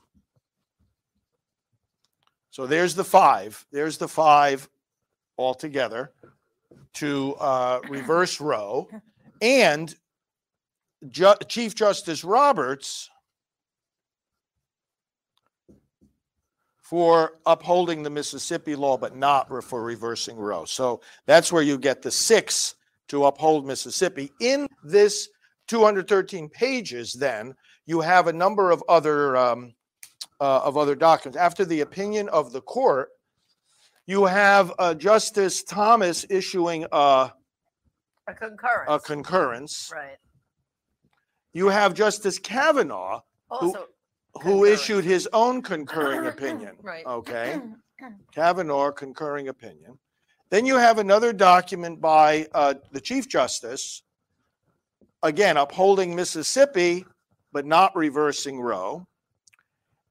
So 2.50 2.66
there's 2.66 2.94
the 2.94 3.04
five. 3.04 3.66
There's 3.72 3.98
the 3.98 4.08
five 4.08 4.68
altogether 5.36 6.12
to 6.94 7.34
uh, 7.40 7.80
reverse 7.88 8.40
Roe. 8.40 8.88
And 9.40 9.92
Ju- 11.08 11.34
Chief 11.48 11.74
Justice 11.74 12.22
Roberts 12.22 13.10
for 16.92 17.38
upholding 17.46 18.02
the 18.02 18.10
Mississippi 18.10 18.76
law, 18.76 18.98
but 18.98 19.16
not 19.16 19.48
for 19.64 19.82
reversing 19.82 20.36
Roe. 20.36 20.66
So 20.66 21.00
that's 21.24 21.50
where 21.50 21.62
you 21.62 21.78
get 21.78 22.02
the 22.02 22.10
six 22.10 22.74
to 23.08 23.24
uphold 23.24 23.66
Mississippi. 23.66 24.30
In 24.40 24.66
this 24.84 25.30
213 25.68 26.50
pages, 26.50 27.14
then 27.14 27.54
you 27.86 28.02
have 28.02 28.26
a 28.26 28.32
number 28.34 28.70
of 28.70 28.84
other 28.90 29.38
um, 29.38 29.72
uh, 30.38 30.60
of 30.64 30.76
other 30.76 30.94
documents. 30.94 31.38
After 31.38 31.64
the 31.64 31.80
opinion 31.80 32.28
of 32.28 32.52
the 32.52 32.60
court, 32.60 33.08
you 34.04 34.26
have 34.26 34.70
uh, 34.78 34.92
Justice 34.92 35.62
Thomas 35.62 36.26
issuing 36.28 36.84
a, 36.92 37.32
A 38.28 38.34
concurrence. 38.34 38.90
a 38.90 38.98
concurrence. 38.98 39.90
right. 39.94 40.18
You 41.54 41.68
have 41.68 41.94
Justice 41.94 42.38
Kavanaugh 42.38 43.20
Also, 43.48 43.86
who 44.34 44.40
Concurrence. 44.40 44.80
issued 44.80 45.04
his 45.04 45.28
own 45.32 45.62
concurring 45.62 46.26
opinion. 46.26 46.76
Right. 46.82 47.04
Okay. 47.06 47.60
Kavanaugh 48.34 48.90
concurring 48.90 49.48
opinion. 49.48 49.98
Then 50.50 50.66
you 50.66 50.76
have 50.76 50.98
another 50.98 51.32
document 51.32 52.00
by 52.00 52.46
uh, 52.52 52.74
the 52.92 53.00
Chief 53.00 53.28
Justice, 53.28 54.02
again 55.22 55.56
upholding 55.56 56.14
Mississippi, 56.16 57.04
but 57.52 57.64
not 57.66 57.94
reversing 57.96 58.60
Roe. 58.60 59.06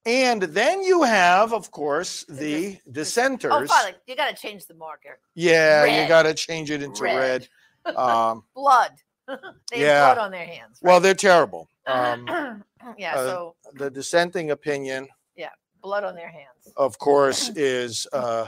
And 0.05 0.41
then 0.41 0.81
you 0.81 1.03
have, 1.03 1.53
of 1.53 1.69
course, 1.69 2.23
The 2.27 2.79
the 2.87 2.91
dissenters. 2.91 3.51
Oh, 3.53 3.65
Father, 3.67 3.93
you 4.07 4.15
got 4.15 4.35
to 4.35 4.41
change 4.41 4.65
the 4.65 4.73
marker. 4.73 5.19
Yeah, 5.35 5.83
you 5.85 5.91
Red. 6.01 6.07
got 6.07 6.23
to 6.23 6.33
change 6.33 6.71
it 6.71 6.81
into 6.81 7.03
Red. 7.03 7.15
red. 7.15 7.47
Um, 7.97 8.43
Blood. 8.55 8.91
they 9.71 9.81
Yeah. 9.81 10.05
have 10.07 10.15
blood 10.15 10.25
on 10.25 10.31
their 10.31 10.45
hands. 10.45 10.79
well, 10.81 10.99
they're 10.99 11.13
terrible. 11.15 11.67
Um, 11.88 12.25
yeah, 12.97 13.15
uh, 13.15 13.25
so 13.25 13.55
the 13.73 13.89
dissenting 13.89 14.51
opinion, 14.51 15.07
Yeah, 15.35 15.50
blood 15.81 16.03
on 16.03 16.15
their 16.15 16.29
hands. 16.29 16.73
of 16.77 16.97
course, 17.00 17.50
is 17.55 18.07
uh, 18.13 18.47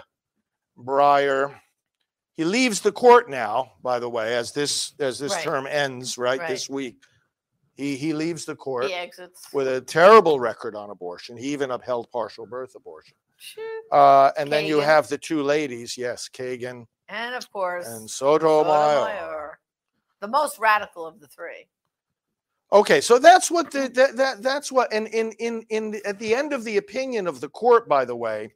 Breyer. 0.78 1.56
He 2.36 2.44
leaves 2.46 2.82
the 2.82 2.92
court 2.92 3.30
now, 3.30 3.74
by 3.84 4.00
the 4.00 4.10
way, 4.10 4.36
as 4.36 4.52
this 4.54 4.94
as 5.00 5.20
this 5.20 5.34
Right. 5.34 5.44
term 5.44 5.68
ends, 5.68 6.18
right, 6.18 6.40
Right. 6.40 6.48
this 6.50 6.70
week. 6.70 6.96
He 7.76 7.96
he 7.96 8.14
leaves 8.14 8.46
the 8.46 8.56
court 8.56 8.86
He 8.86 8.94
exits. 8.94 9.52
with 9.54 9.68
a 9.68 9.82
terrible 9.82 10.40
record 10.40 10.76
on 10.76 10.90
abortion. 10.92 11.38
He 11.38 11.48
even 11.54 11.72
upheld 11.72 12.10
partial 12.12 12.46
birth 12.46 12.76
abortion. 12.76 13.16
Uh, 13.92 14.32
and 14.38 14.52
then 14.52 14.66
you 14.66 14.78
Kagan. 14.78 14.86
have 14.86 15.08
the 15.10 15.18
two 15.18 15.44
ladies, 15.44 15.98
yes, 15.98 16.30
Kagan 16.30 16.86
And 17.10 17.36
of 17.36 17.52
course, 17.52 17.88
and 17.88 18.10
Sotomayor. 18.10 18.64
Sotomayor, 19.06 19.60
the 20.22 20.28
most 20.28 20.58
radical 20.60 21.06
of 21.06 21.20
the 21.20 21.28
three. 21.28 21.68
Okay, 22.74 23.02
so 23.02 23.20
that's 23.20 23.52
what 23.52 23.70
the 23.70 23.88
that, 23.90 24.18
that 24.18 24.42
that's 24.42 24.72
what 24.72 24.92
and 24.92 25.08
in 25.10 25.32
in 25.34 25.64
in 25.70 26.02
at 26.06 26.18
the 26.18 26.34
end 26.34 26.54
of 26.54 26.64
the 26.64 26.78
opinion 26.78 27.28
of 27.28 27.40
the 27.40 27.50
court, 27.50 27.88
by 27.88 28.04
the 28.04 28.16
way, 28.16 28.52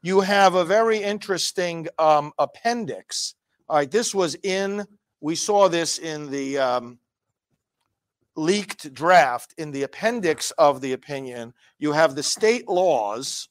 you 0.00 0.20
have 0.20 0.54
a 0.54 0.64
very 0.64 0.96
interesting 0.96 1.86
um, 1.98 2.32
appendix. 2.38 3.34
All 3.68 3.76
right, 3.76 3.90
this 3.90 4.14
was 4.14 4.34
in 4.44 4.86
we 5.20 5.34
saw 5.34 5.68
this 5.68 5.98
in 5.98 6.30
the 6.30 6.56
um, 6.56 6.98
leaked 8.34 8.94
draft 8.94 9.52
in 9.58 9.70
the 9.72 9.82
appendix 9.82 10.52
of 10.52 10.80
the 10.80 10.94
opinion. 10.94 11.52
You 11.78 11.92
have 11.92 12.14
the 12.14 12.22
state 12.22 12.66
laws, 12.66 13.50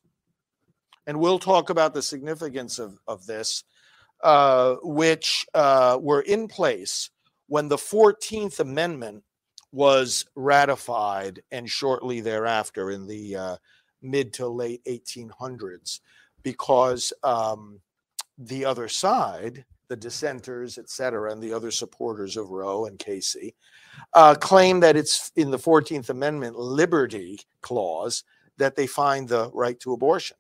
and 1.06 1.20
we'll 1.20 1.38
talk 1.38 1.70
about 1.70 1.94
the 1.94 2.02
significance 2.02 2.80
of 2.80 2.98
of 3.08 3.28
this, 3.28 3.64
uh, 4.24 4.78
which 4.82 5.46
uh, 5.54 6.00
were 6.02 6.22
in 6.22 6.48
place 6.48 7.12
when 7.46 7.68
the 7.68 7.78
Fourteenth 7.78 8.60
Amendment 8.60 9.24
was 9.72 10.26
ratified 10.36 11.42
and 11.52 11.70
shortly 11.70 12.22
thereafter 12.22 12.92
in 12.92 13.08
the 13.08 13.36
uh, 13.36 13.58
mid 14.02 14.34
to 14.34 14.48
late 14.48 14.84
1800s 14.86 16.00
because 16.44 17.14
um, 17.24 17.80
the 18.38 18.66
other 18.66 18.88
side 18.88 19.66
the 19.90 19.96
dissenters 19.96 20.78
et 20.78 20.90
cetera 20.90 21.32
and 21.32 21.42
the 21.42 21.52
other 21.52 21.72
supporters 21.72 22.38
of 22.38 22.52
roe 22.52 22.86
and 22.86 23.00
casey 23.00 23.56
uh, 24.14 24.36
claim 24.36 24.80
that 24.80 24.96
it's 24.96 25.32
in 25.36 25.52
the 25.52 25.58
14th 25.58 26.10
amendment 26.10 26.56
liberty 26.58 27.40
clause 27.62 28.24
that 28.58 28.76
they 28.76 28.86
find 28.86 29.28
the 29.28 29.50
right 29.54 29.80
to 29.80 29.94
abortion. 29.94 30.38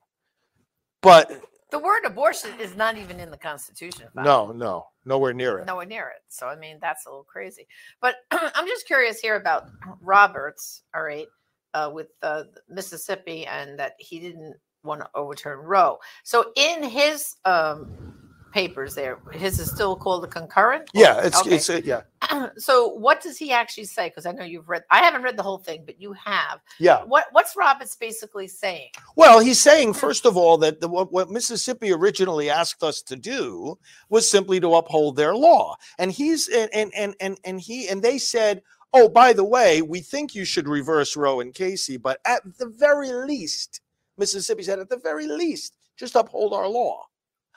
But 1.02 1.42
The 1.72 1.80
word 1.80 2.04
abortion 2.06 2.52
is 2.60 2.76
not 2.76 2.98
even 2.98 3.20
in 3.20 3.30
the 3.30 3.38
Constitution. 3.38 4.08
No 4.16 4.52
no 4.52 4.88
nowhere 5.06 5.34
near 5.34 5.60
it 5.60 5.66
nowhere 5.66 5.86
near 5.86 6.08
it. 6.10 6.24
So 6.28 6.48
I 6.48 6.56
mean, 6.56 6.78
that's 6.82 7.06
a 7.06 7.10
little 7.10 7.24
crazy. 7.24 7.68
But 8.02 8.16
I'm 8.32 8.68
just 8.68 8.88
curious 8.88 9.20
here 9.20 9.36
about 9.36 9.70
Roberts. 10.02 10.84
All 10.96 11.04
right, 11.04 11.28
uh, 11.74 11.92
with 11.94 12.08
uh, 12.24 12.44
Mississippi, 12.70 13.46
and 13.46 13.78
that 13.78 13.94
he 14.00 14.20
didn't 14.20 14.56
want 14.84 15.02
to 15.02 15.10
overturn 15.14 15.60
Roe. 15.60 15.98
So 16.24 16.52
in 16.56 16.84
his 16.84 17.36
um, 17.46 18.19
papers, 18.52 18.96
there, 18.96 19.20
his 19.34 19.60
is 19.60 19.72
still 19.72 19.96
called 19.96 20.24
a 20.24 20.28
concurrent. 20.28 20.90
yeah 20.94 21.22
it's 21.24 21.40
Okay. 21.42 21.56
it's 21.56 21.70
uh, 21.70 21.82
yeah 21.84 22.02
so 22.58 22.90
what 22.90 23.22
does 23.22 23.38
he 23.38 23.52
actually 23.52 23.86
say? 23.86 24.10
Because 24.10 24.26
I 24.26 24.32
know 24.34 24.44
you've 24.44 24.70
read. 24.70 24.84
I 24.92 25.00
haven't 25.00 25.24
read 25.24 25.38
the 25.38 25.44
whole 25.44 25.58
thing, 25.60 25.84
but 25.86 26.02
you 26.02 26.14
have. 26.14 26.60
yeah 26.80 27.04
What 27.04 27.26
What's 27.32 27.56
Roberts 27.56 27.96
basically 27.96 28.48
saying? 28.48 28.90
Well, 29.16 29.40
he's 29.40 29.60
saying, 29.62 29.94
first 29.94 30.26
of 30.26 30.38
all, 30.38 30.58
that 30.60 30.82
the, 30.82 30.88
what, 30.88 31.12
what 31.14 31.30
Mississippi 31.30 31.92
originally 31.92 32.50
asked 32.50 32.84
us 32.84 33.02
to 33.04 33.16
do 33.16 33.78
was 34.10 34.30
simply 34.30 34.60
to 34.60 34.76
uphold 34.76 35.16
their 35.16 35.36
law, 35.36 35.76
and 35.98 36.12
he's 36.12 36.48
and 36.50 36.70
and 36.74 36.92
and 36.96 37.16
and, 37.22 37.40
and 37.46 37.62
he 37.62 37.88
and 37.88 38.02
they 38.04 38.18
said, 38.18 38.62
oh, 38.94 39.10
by 39.10 39.34
the 39.34 39.46
way, 39.46 39.82
we 39.82 40.02
think 40.02 40.36
you 40.36 40.46
should 40.46 40.68
reverse 40.68 41.16
Roe 41.16 41.40
and 41.40 41.54
Casey, 41.54 41.98
but 41.98 42.20
at 42.26 42.42
the 42.58 42.68
very 42.68 43.12
least, 43.12 43.82
Mississippi 44.18 44.64
said, 44.64 44.80
at 44.80 44.90
the 44.90 44.98
very 44.98 45.28
least, 45.28 45.78
just 45.98 46.16
uphold 46.16 46.54
our 46.54 46.68
law. 46.68 47.06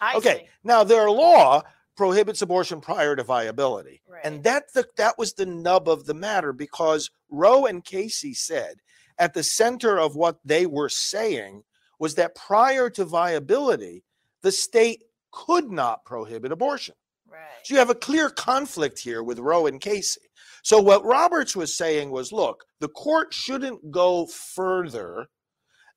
I 0.03 0.17
okay, 0.17 0.39
see. 0.39 0.49
now 0.65 0.83
their 0.83 1.09
law 1.09 1.63
prohibits 1.97 2.43
abortion 2.43 2.81
prior 2.81 3.15
to 3.15 3.23
viability. 3.23 4.03
Right. 4.09 4.25
And 4.25 4.43
that 4.43 4.73
the, 4.75 4.85
that 4.97 5.17
was 5.17 5.35
the 5.35 5.47
nub 5.47 5.89
of 5.89 6.07
the 6.07 6.15
matter 6.15 6.53
because 6.53 7.11
Roe 7.31 7.67
and 7.67 7.85
Casey 7.85 8.35
said 8.35 8.77
at 9.19 9.33
the 9.33 9.45
center 9.45 10.01
of 10.01 10.17
what 10.17 10.39
they 10.45 10.67
were 10.67 10.89
saying 10.89 11.63
was 12.01 12.17
that 12.17 12.35
prior 12.35 12.91
to 12.91 13.05
viability, 13.05 14.03
the 14.43 14.51
state 14.51 15.05
could 15.31 15.71
not 15.71 16.05
prohibit 16.05 16.51
abortion. 16.51 16.97
Right. 17.31 17.41
So 17.63 17.75
you 17.75 17.79
have 17.79 17.91
a 17.91 17.95
clear 17.95 18.29
conflict 18.29 18.99
here 18.99 19.23
with 19.23 19.39
Roe 19.39 19.67
and 19.67 19.81
Casey. 19.81 20.23
So 20.65 20.81
what 20.81 21.05
Roberts 21.05 21.55
was 21.55 21.77
saying 21.77 22.11
was, 22.11 22.33
look, 22.33 22.65
the 22.81 22.89
court 22.89 23.33
shouldn't 23.33 23.93
go 23.93 24.27
further 24.27 25.29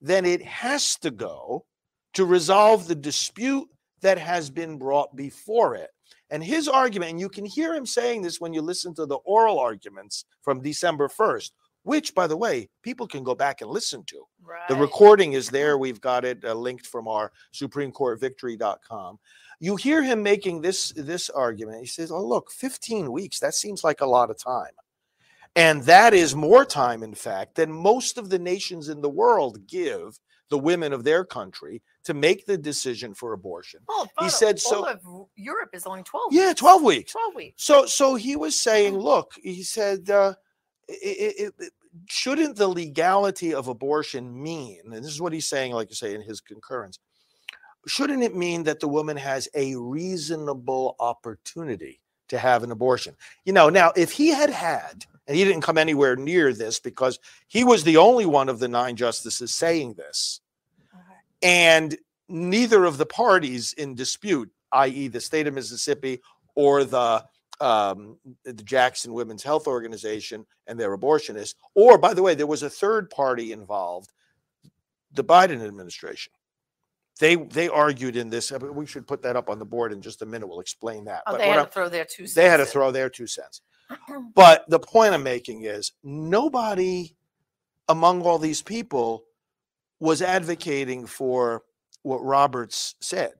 than 0.01 0.25
it 0.25 0.43
has 0.43 0.95
to 0.97 1.09
go 1.09 1.65
to 2.13 2.25
resolve 2.25 2.87
the 2.87 2.95
dispute 2.95 3.67
that 4.01 4.17
has 4.17 4.49
been 4.49 4.77
brought 4.77 5.15
before 5.15 5.75
it. 5.75 5.91
And 6.29 6.43
his 6.43 6.67
argument, 6.67 7.11
and 7.11 7.19
you 7.19 7.29
can 7.29 7.45
hear 7.45 7.73
him 7.73 7.85
saying 7.85 8.21
this 8.21 8.39
when 8.39 8.53
you 8.53 8.61
listen 8.61 8.93
to 8.95 9.05
the 9.05 9.17
oral 9.25 9.59
arguments 9.59 10.25
from 10.41 10.61
December 10.61 11.07
1st, 11.07 11.51
which, 11.83 12.15
by 12.15 12.25
the 12.25 12.35
way, 12.35 12.67
people 12.81 13.07
can 13.07 13.23
go 13.23 13.35
back 13.35 13.61
and 13.61 13.69
listen 13.69 14.03
to. 14.05 14.23
Right. 14.43 14.67
The 14.67 14.75
recording 14.75 15.33
is 15.33 15.49
there. 15.49 15.77
We've 15.77 16.01
got 16.01 16.25
it 16.25 16.43
uh, 16.43 16.55
linked 16.55 16.87
from 16.87 17.07
our 17.07 17.31
supremecourtvictory.com. 17.53 19.19
You 19.59 19.75
hear 19.75 20.01
him 20.01 20.21
making 20.23 20.61
this 20.61 20.89
this 20.95 21.29
argument. 21.29 21.79
He 21.79 21.85
says, 21.85 22.11
"Oh, 22.11 22.25
look, 22.25 22.51
15 22.51 23.11
weeks. 23.11 23.39
That 23.39 23.53
seems 23.53 23.83
like 23.83 24.01
a 24.01 24.05
lot 24.05 24.31
of 24.31 24.37
time." 24.37 24.73
And 25.55 25.83
that 25.83 26.13
is 26.13 26.35
more 26.35 26.65
time, 26.65 27.03
in 27.03 27.15
fact, 27.15 27.55
than 27.55 27.71
most 27.71 28.17
of 28.17 28.29
the 28.29 28.39
nations 28.39 28.89
in 28.89 29.01
the 29.01 29.09
world 29.09 29.67
give 29.67 30.19
the 30.49 30.57
women 30.57 30.91
of 30.91 31.03
their 31.03 31.23
country 31.23 31.81
to 32.05 32.13
make 32.13 32.45
the 32.45 32.57
decision 32.57 33.13
for 33.13 33.33
abortion. 33.33 33.81
Oh, 33.89 34.07
He 34.19 34.29
said 34.29 34.59
all 34.67 34.85
so- 34.85 34.87
of 34.87 35.01
Europe 35.35 35.71
is 35.73 35.85
only 35.85 36.03
12. 36.03 36.31
Yeah, 36.31 36.53
12 36.53 36.83
weeks. 36.83 37.11
12 37.11 37.35
weeks. 37.35 37.63
So, 37.63 37.85
so 37.85 38.15
he 38.15 38.35
was 38.35 38.57
saying, 38.57 38.97
look, 38.97 39.33
he 39.41 39.63
said, 39.63 40.09
uh, 40.09 40.35
it, 40.87 41.35
it, 41.37 41.53
it, 41.59 41.73
shouldn't 42.07 42.55
the 42.55 42.67
legality 42.67 43.53
of 43.53 43.67
abortion 43.67 44.41
mean, 44.41 44.81
and 44.85 44.93
this 44.93 45.11
is 45.11 45.21
what 45.21 45.33
he's 45.33 45.49
saying, 45.49 45.73
like 45.73 45.89
you 45.89 45.95
say, 45.95 46.13
in 46.13 46.21
his 46.21 46.41
concurrence, 46.41 46.99
shouldn't 47.87 48.23
it 48.23 48.35
mean 48.35 48.63
that 48.63 48.79
the 48.79 48.87
woman 48.87 49.17
has 49.17 49.47
a 49.55 49.75
reasonable 49.75 50.95
opportunity 50.99 52.01
to 52.29 52.37
have 52.37 52.63
an 52.63 52.71
abortion? 52.71 53.15
You 53.45 53.53
know, 53.53 53.69
now 53.69 53.91
if 53.95 54.11
he 54.11 54.29
had 54.29 54.51
had, 54.51 55.05
and 55.27 55.35
he 55.35 55.43
didn't 55.43 55.61
come 55.61 55.79
anywhere 55.79 56.15
near 56.15 56.53
this 56.53 56.79
because 56.79 57.19
he 57.47 57.63
was 57.63 57.83
the 57.83 57.97
only 57.97 58.27
one 58.27 58.47
of 58.47 58.59
the 58.59 58.67
nine 58.67 58.95
justices 58.95 59.55
saying 59.55 59.93
this, 59.93 60.41
and 61.45 61.95
neither 62.27 62.85
of 62.85 62.97
the 62.97 63.05
parties 63.05 63.73
in 63.73 63.93
dispute, 63.93 64.49
i.e., 64.71 65.07
the 65.07 65.21
state 65.21 65.45
of 65.45 65.53
Mississippi 65.53 66.19
or 66.55 66.83
the 66.83 67.23
um, 67.61 68.17
the 68.43 68.51
Jackson 68.53 69.13
Women's 69.13 69.43
Health 69.43 69.65
Organization 69.67 70.45
and 70.67 70.77
their 70.77 70.97
abortionists, 70.97 71.53
or 71.73 71.97
by 71.97 72.13
the 72.13 72.21
way, 72.21 72.35
there 72.35 72.47
was 72.47 72.63
a 72.63 72.69
third 72.69 73.09
party 73.09 73.53
involved, 73.53 74.11
the 75.13 75.23
Biden 75.23 75.65
administration. 75.65 76.33
They 77.19 77.35
they 77.35 77.69
argued 77.69 78.17
in 78.17 78.29
this. 78.29 78.51
We 78.51 78.85
should 78.85 79.07
put 79.07 79.21
that 79.21 79.37
up 79.37 79.49
on 79.49 79.57
the 79.59 79.65
board 79.65 79.93
in 79.93 80.01
just 80.01 80.21
a 80.21 80.25
minute. 80.25 80.47
We'll 80.47 80.59
explain 80.59 81.05
that. 81.05 81.21
Oh, 81.27 81.31
But 81.33 81.37
they 81.37 81.47
had 81.47 81.57
I'm- 81.59 81.65
to 81.67 81.71
throw 81.71 81.87
their 81.89 82.03
two 82.05 82.23
Cents 82.27 82.33
they 82.33 82.49
had 82.49 82.57
to 82.57 82.63
in. 82.63 82.69
throw 82.69 82.91
their 82.91 83.09
two 83.09 83.27
cents. 83.27 83.61
But 84.35 84.65
the 84.67 84.79
point 84.79 85.13
I'm 85.13 85.23
making 85.23 85.61
is 85.63 85.91
nobody 86.03 87.15
among 87.87 88.23
all 88.23 88.39
these 88.39 88.61
people 88.61 89.23
was 89.99 90.21
advocating 90.21 91.05
for 91.05 91.63
what 92.03 92.23
Roberts 92.23 92.95
said 93.01 93.33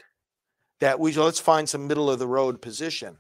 that 0.81 0.99
we 0.99 1.13
let's 1.13 1.39
find 1.39 1.67
some 1.67 1.87
middle 1.87 2.09
of 2.09 2.19
the 2.19 2.27
road 2.27 2.61
position. 2.61 3.17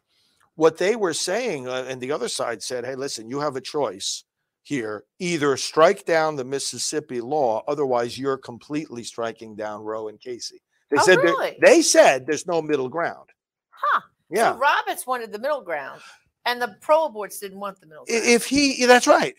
What 0.55 0.77
they 0.77 0.95
were 0.95 1.13
saying, 1.13 1.67
uh, 1.67 1.85
and 1.87 1.99
the 1.99 2.11
other 2.11 2.29
side 2.29 2.63
said, 2.63 2.85
hey, 2.85 2.95
listen, 2.95 3.29
you 3.29 3.39
have 3.41 3.55
a 3.55 3.61
choice 3.61 4.23
here. 4.63 5.03
Either 5.19 5.57
strike 5.57 6.05
down 6.05 6.35
the 6.35 6.43
Mississippi 6.45 7.19
law, 7.21 7.61
otherwise, 7.67 8.17
you're 8.17 8.37
completely 8.37 9.03
striking 9.03 9.55
down 9.55 9.81
Roe 9.83 10.07
and 10.07 10.19
Casey. 10.19 10.61
They 10.89 10.97
Oh, 10.99 11.03
said 11.03 11.17
really? 11.19 11.57
they 11.61 11.81
said 11.81 12.25
there's 12.25 12.47
no 12.47 12.61
middle 12.61 12.89
ground. 12.89 13.29
Huh. 13.69 14.01
Yeah. 14.29 14.53
So 14.53 14.57
Roberts 14.59 15.05
wanted 15.05 15.31
the 15.31 15.39
middle 15.39 15.61
ground, 15.61 16.01
and 16.45 16.61
the 16.61 16.75
pro 16.81 17.09
aborts 17.09 17.39
didn't 17.39 17.59
want 17.59 17.79
the 17.81 17.87
middle 17.87 18.05
ground. 18.05 18.23
if 18.25 18.45
he 18.45 18.85
that's 18.85 19.07
right 19.07 19.35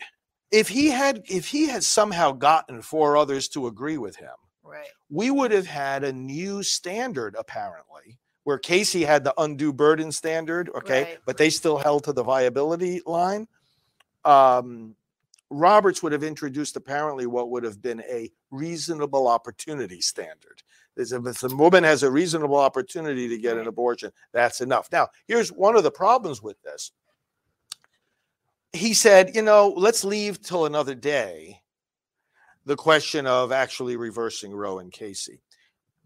if 0.51 0.67
he 0.67 0.87
had 0.87 1.23
if 1.29 1.47
he 1.47 1.67
had 1.67 1.83
somehow 1.83 2.31
gotten 2.31 2.81
four 2.81 3.17
others 3.17 3.47
to 3.49 3.67
agree 3.67 3.97
with 3.97 4.15
him 4.15 4.35
right. 4.63 4.87
we 5.09 5.29
would 5.31 5.51
have 5.51 5.67
had 5.67 6.03
a 6.03 6.13
new 6.13 6.63
standard 6.63 7.35
apparently 7.37 8.17
where 8.47 8.57
Casey 8.57 9.03
had 9.03 9.25
the 9.25 9.33
undue 9.39 9.73
burden 9.73 10.09
standard, 10.09 10.69
okay, 10.73 11.03
Right. 11.03 11.17
but 11.25 11.35
they 11.35 11.49
still 11.49 11.77
held 11.77 12.05
to 12.05 12.13
the 12.13 12.23
viability 12.23 13.01
line. 13.05 13.45
Um, 14.23 14.95
Roberts 15.49 16.01
would 16.01 16.13
have 16.13 16.23
introduced 16.23 16.77
apparently 16.77 17.25
what 17.25 17.49
would 17.49 17.65
have 17.65 17.81
been 17.81 18.01
a 18.09 18.31
reasonable 18.49 19.27
opportunity 19.27 19.99
standard. 19.99 20.63
If 20.95 21.09
the 21.09 21.53
woman 21.57 21.83
has 21.83 22.03
a 22.03 22.09
reasonable 22.09 22.55
opportunity 22.55 23.27
to 23.27 23.37
get 23.37 23.57
an 23.57 23.67
abortion, 23.67 24.13
that's 24.31 24.61
enough. 24.61 24.87
Now, 24.93 25.09
here's 25.27 25.51
one 25.51 25.75
of 25.75 25.83
the 25.83 25.91
problems 25.91 26.41
with 26.41 26.55
this. 26.61 26.93
He 28.77 28.93
said, 28.93 29.35
you 29.35 29.41
know, 29.41 29.73
let's 29.75 30.03
leave 30.03 30.41
till 30.41 30.65
another 30.65 30.95
day 30.95 31.61
the 32.65 32.75
question 32.75 33.25
of 33.25 33.51
actually 33.51 33.95
reversing 33.95 34.53
Roe 34.53 34.79
and 34.79 34.91
Casey. 34.91 35.41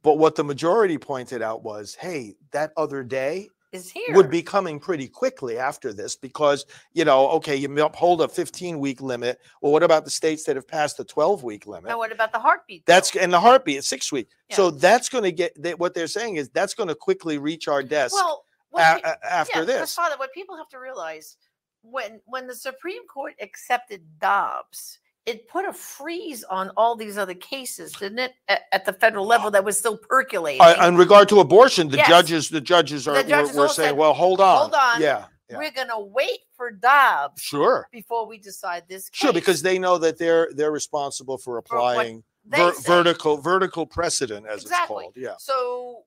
But 0.04 0.18
what 0.18 0.36
the 0.36 0.44
majority 0.44 0.98
pointed 0.98 1.42
out 1.42 1.64
was, 1.64 1.96
hey, 1.96 2.36
that 2.52 2.72
other 2.78 3.04
day 3.04 3.50
Is 3.72 3.92
here. 3.92 4.16
would 4.16 4.30
be 4.30 4.42
coming 4.42 4.80
pretty 4.80 5.08
quickly 5.08 5.58
after 5.58 5.92
this 5.92 6.16
because, 6.16 6.66
you 6.94 7.04
know, 7.04 7.30
okay, 7.32 7.56
you 7.56 7.84
uphold 7.84 8.22
a 8.22 8.28
15 8.28 8.80
week 8.80 9.02
limit. 9.02 9.40
Well, 9.62 9.72
what 9.72 9.84
about 9.84 10.06
the 10.06 10.12
states 10.12 10.44
that 10.46 10.56
have 10.56 10.68
passed 10.68 10.98
the 10.98 11.04
12 11.04 11.44
week 11.44 11.68
limit? 11.68 11.90
And 11.90 11.98
what 11.98 12.12
about 12.12 12.32
the 12.32 12.40
heartbeat? 12.40 12.86
That's 12.86 13.16
and 13.16 13.34
the 13.34 13.40
heartbeat 13.40 13.78
is 13.78 13.88
six 13.88 14.12
weeks. 14.12 14.34
Yeah. 14.50 14.56
So 14.56 14.72
that's 14.72 15.10
going 15.10 15.24
to 15.24 15.32
get 15.32 15.62
they, 15.62 15.74
what 15.76 15.94
they're 15.94 16.08
saying 16.08 16.38
is 16.38 16.50
that's 16.50 16.74
going 16.74 16.90
to 16.90 16.96
quickly 16.96 17.38
reach 17.38 17.68
our 17.68 17.84
desk 17.84 18.16
well. 18.16 18.44
a- 18.76 19.02
pe- 19.02 19.14
after 19.28 19.60
yeah, 19.60 19.66
this. 19.66 19.94
Father, 19.94 20.16
what 20.18 20.32
people 20.34 20.58
have 20.58 20.70
to 20.70 20.80
realize 20.80 21.38
when 21.84 22.22
when 22.26 22.48
the 22.48 22.56
Supreme 22.56 23.06
Court 23.08 23.34
accepted 23.42 24.02
Dobbs, 24.20 25.00
it 25.26 25.48
put 25.48 25.66
a 25.66 25.74
freeze 25.74 26.44
on 26.44 26.72
all 26.78 26.96
these 26.96 27.18
other 27.18 27.34
cases, 27.36 27.92
didn't 27.94 28.20
it? 28.20 28.34
At, 28.48 28.62
at 28.72 28.86
the 28.86 28.94
federal 28.94 29.26
level, 29.26 29.52
that 29.52 29.64
was 29.64 29.78
still 29.78 29.98
percolating. 29.98 30.62
Uh, 30.62 30.76
in 30.88 30.96
regard 30.96 31.30
to 31.30 31.40
abortion, 31.40 31.90
the 31.90 31.98
Yes. 31.98 32.08
judges, 32.08 32.50
the 32.50 32.62
judges 32.62 33.06
The 33.06 33.12
are 33.20 33.24
judges 33.24 33.56
were, 33.56 33.64
were 33.64 33.68
saying, 33.68 33.90
said, 33.90 33.98
well, 33.98 34.14
hold 34.14 34.40
on, 34.42 34.58
"Hold 34.58 34.74
on, 34.74 35.02
yeah, 35.02 35.26
yeah. 35.50 35.58
We're 35.58 35.72
gonna 35.72 36.00
wait 36.00 36.40
for 36.56 36.72
Dobbs 36.72 37.42
sure, 37.42 37.88
before 37.92 38.26
we 38.28 38.38
decide 38.38 38.84
this 38.88 39.10
case. 39.10 39.20
sure, 39.20 39.34
because 39.34 39.62
they 39.62 39.78
know 39.80 39.98
that 40.00 40.18
they're 40.18 40.50
they're 40.54 40.72
responsible 40.72 41.38
for 41.38 41.58
applying 41.58 42.24
they 42.46 42.58
ver- 42.58 42.74
vertical 42.82 43.38
vertical 43.38 43.86
precedent, 43.86 44.48
as 44.48 44.64
Exactly. 44.64 45.06
it's 45.06 45.14
called. 45.14 45.18
Yeah, 45.18 45.36
So, 45.38 46.04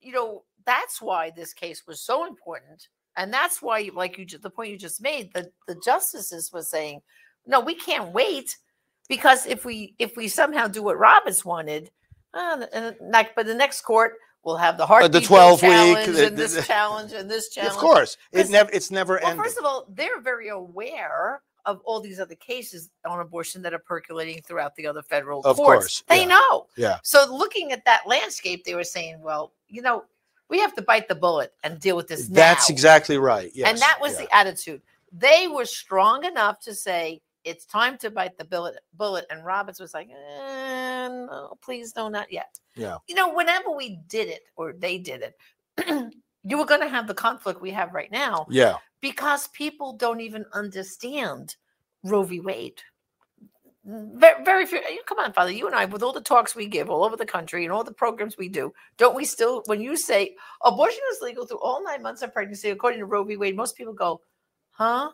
you 0.00 0.12
know, 0.12 0.44
that's 0.66 1.00
why 1.00 1.30
this 1.30 1.54
case 1.54 1.86
was 1.86 2.02
so 2.02 2.26
important. 2.26 2.88
And 3.18 3.32
that's 3.32 3.60
why, 3.60 3.90
like 3.94 4.16
you, 4.16 4.24
the 4.26 4.48
point 4.48 4.70
you 4.70 4.78
just 4.78 5.02
made, 5.02 5.32
the, 5.34 5.50
the 5.66 5.74
justices 5.84 6.50
was 6.52 6.70
saying, 6.70 7.02
no, 7.46 7.60
we 7.60 7.74
can't 7.74 8.12
wait 8.12 8.56
because 9.08 9.44
if 9.46 9.64
we 9.64 9.94
if 9.98 10.16
we 10.16 10.28
somehow 10.28 10.68
do 10.68 10.82
what 10.82 10.98
Roberts 10.98 11.44
wanted, 11.44 11.90
uh, 12.32 12.64
and 12.72 12.94
like, 13.10 13.34
but 13.34 13.46
the 13.46 13.54
next 13.54 13.80
court 13.82 14.14
will 14.44 14.56
have 14.56 14.76
the 14.78 14.86
heartbeat 14.86 15.12
bill 15.12 15.56
12 15.58 15.62
week, 15.62 15.70
challenge 15.70 16.06
the- 16.16 16.26
and 16.28 16.36
the- 16.36 16.42
this 16.42 16.54
the- 16.54 16.62
challenge 16.62 17.12
and 17.12 17.28
this 17.30 17.48
challenge. 17.48 17.72
of 17.74 17.78
course, 17.80 18.16
it 18.32 18.48
never 18.50 18.70
it's 18.72 18.90
never 18.90 19.14
Well, 19.20 19.30
ending. 19.32 19.42
first 19.44 19.58
of 19.58 19.64
all, 19.64 19.86
they're 19.88 20.20
very 20.20 20.48
aware 20.48 21.42
of 21.64 21.80
all 21.84 22.00
these 22.00 22.20
other 22.20 22.34
cases 22.36 22.88
on 23.04 23.18
abortion 23.20 23.60
that 23.62 23.74
are 23.74 23.78
percolating 23.80 24.40
throughout 24.42 24.74
the 24.76 24.86
other 24.86 25.02
federal 25.02 25.40
Of 25.44 25.56
courts. 25.56 25.80
course, 25.80 26.04
They 26.08 26.20
yeah. 26.20 26.26
know. 26.36 26.66
Yeah. 26.76 26.98
So 27.02 27.26
looking 27.34 27.72
at 27.72 27.84
that 27.84 28.06
landscape, 28.06 28.64
they 28.64 28.74
were 28.74 28.84
saying, 28.84 29.20
well, 29.20 29.52
you 29.68 29.82
know, 29.82 30.04
we 30.48 30.58
have 30.60 30.74
to 30.74 30.82
bite 30.82 31.08
the 31.08 31.14
bullet 31.14 31.52
and 31.64 31.78
deal 31.78 31.96
with 31.96 32.08
this 32.08 32.28
That's 32.28 32.68
now. 32.68 32.72
exactly 32.72 33.18
right. 33.18 33.50
Yes, 33.54 33.68
and 33.68 33.78
that 33.78 33.98
was 34.00 34.14
yeah. 34.14 34.26
the 34.26 34.36
attitude. 34.36 34.82
They 35.12 35.48
were 35.48 35.64
strong 35.64 36.24
enough 36.24 36.60
to 36.60 36.74
say, 36.74 37.22
it's 37.44 37.64
time 37.64 37.96
to 37.98 38.10
bite 38.10 38.36
the 38.36 38.44
bullet. 38.44 38.76
Bullet, 38.94 39.26
and 39.30 39.44
Roberts 39.44 39.80
was 39.80 39.94
like, 39.94 40.08
eh, 40.10 41.08
"No, 41.08 41.56
please, 41.62 41.94
no, 41.96 42.08
not 42.08 42.30
yet." 42.32 42.58
Yeah. 42.74 42.98
You 43.06 43.14
know, 43.14 43.32
whenever 43.32 43.70
we 43.70 44.00
did 44.08 44.28
it 44.28 44.42
or 44.56 44.72
they 44.72 44.98
did 44.98 45.22
it, 45.22 46.12
you 46.44 46.58
were 46.58 46.66
going 46.66 46.80
to 46.80 46.88
have 46.88 47.06
the 47.06 47.14
conflict 47.14 47.60
we 47.60 47.70
have 47.70 47.94
right 47.94 48.10
now 48.10 48.46
yeah. 48.50 48.76
because 49.00 49.48
people 49.48 49.92
don't 49.94 50.20
even 50.20 50.44
understand 50.52 51.56
Roe 52.02 52.22
v. 52.22 52.40
Wade. 52.40 52.80
Very, 53.90 54.44
very 54.44 54.66
few. 54.66 54.78
you- 54.90 55.02
Come 55.06 55.18
on, 55.18 55.32
Father. 55.32 55.50
You 55.50 55.66
and 55.66 55.74
I, 55.74 55.86
with 55.86 56.02
all 56.02 56.12
the 56.12 56.20
talks 56.20 56.54
we 56.54 56.66
give 56.66 56.90
all 56.90 57.04
over 57.04 57.16
the 57.16 57.24
country 57.24 57.64
and 57.64 57.72
all 57.72 57.82
the 57.84 57.92
programs 57.92 58.36
we 58.36 58.50
do, 58.50 58.70
don't 58.98 59.14
we 59.16 59.24
still, 59.24 59.62
when 59.64 59.80
you 59.80 59.96
say 59.96 60.36
abortion 60.62 61.00
is 61.12 61.22
legal 61.22 61.46
through 61.46 61.60
all 61.60 61.82
nine 61.82 62.02
months 62.02 62.20
of 62.20 62.32
pregnancy, 62.34 62.68
according 62.68 63.00
to 63.00 63.06
Roe 63.06 63.24
v. 63.24 63.36
Wade, 63.38 63.56
most 63.56 63.76
people 63.76 63.94
go, 63.94 64.20
huh? 64.72 65.10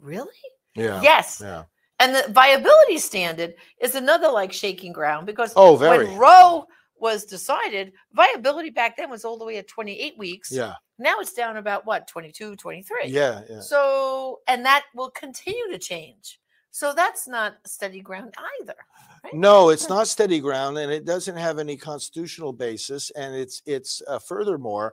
Really? 0.00 0.30
Yeah. 0.74 1.02
Yes. 1.02 1.40
Yeah. 1.42 1.64
And 2.00 2.14
the 2.14 2.32
viability 2.32 2.96
standard 2.98 3.54
is 3.80 3.94
another 3.94 4.28
like 4.30 4.52
shaking 4.52 4.92
ground 4.92 5.26
because 5.26 5.52
Oh, 5.54 5.76
very. 5.76 6.06
when 6.06 6.16
Roe 6.18 6.66
was 6.98 7.26
decided, 7.26 7.92
viability 8.14 8.70
back 8.70 8.96
then 8.96 9.10
was 9.10 9.26
all 9.26 9.36
the 9.36 9.44
way 9.44 9.58
at 9.58 9.68
28 9.68 10.16
weeks. 10.16 10.50
Yeah. 10.50 10.72
Now 10.98 11.18
it's 11.20 11.34
down 11.34 11.58
about 11.58 11.84
what, 11.84 12.08
22, 12.08 12.56
23. 12.56 13.08
Yeah. 13.08 13.42
Yeah. 13.50 13.60
So, 13.60 14.40
and 14.48 14.64
that 14.64 14.84
will 14.94 15.10
continue 15.10 15.68
to 15.70 15.78
change. 15.78 16.40
So 16.76 16.92
that's 16.92 17.26
not 17.26 17.56
steady 17.64 18.02
ground 18.02 18.34
either. 18.60 18.74
Right? 19.24 19.32
No, 19.32 19.70
it's 19.70 19.88
not 19.88 20.08
steady 20.08 20.40
ground, 20.40 20.76
and 20.76 20.92
it 20.92 21.06
doesn't 21.06 21.38
have 21.38 21.58
any 21.58 21.74
constitutional 21.74 22.52
basis. 22.52 23.08
And 23.12 23.34
it's 23.34 23.62
it's 23.64 24.02
uh, 24.06 24.18
furthermore, 24.18 24.92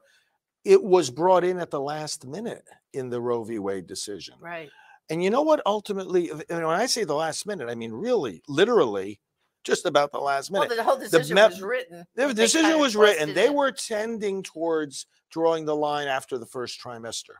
it 0.63 0.81
was 0.81 1.09
brought 1.09 1.43
in 1.43 1.59
at 1.59 1.71
the 1.71 1.81
last 1.81 2.25
minute 2.25 2.63
in 2.93 3.09
the 3.09 3.19
Roe 3.19 3.43
v. 3.43 3.59
Wade 3.59 3.85
decision. 3.85 4.35
Right. 4.39 4.69
And 5.09 5.21
you 5.21 5.29
know 5.29 5.41
what? 5.41 5.61
Ultimately, 5.65 6.29
and 6.29 6.65
when 6.65 6.79
I 6.79 6.85
say 6.85 7.03
the 7.03 7.15
last 7.15 7.45
minute, 7.45 7.67
I 7.67 7.75
mean 7.75 7.91
really, 7.91 8.41
literally, 8.47 9.19
just 9.65 9.85
about 9.85 10.13
the 10.13 10.21
last 10.21 10.51
minute. 10.51 10.69
Well, 10.69 10.77
the 10.77 10.83
whole 10.85 10.97
decision 10.97 11.35
me- 11.35 11.41
was 11.41 11.61
written. 11.61 12.05
the 12.15 12.33
decision 12.33 12.79
was 12.79 12.95
written. 12.95 13.33
They 13.33 13.47
it. 13.47 13.53
were 13.53 13.73
tending 13.73 14.41
towards 14.41 15.05
drawing 15.31 15.65
the 15.65 15.75
line 15.75 16.07
after 16.07 16.37
the 16.37 16.45
first 16.45 16.81
trimester. 16.81 17.35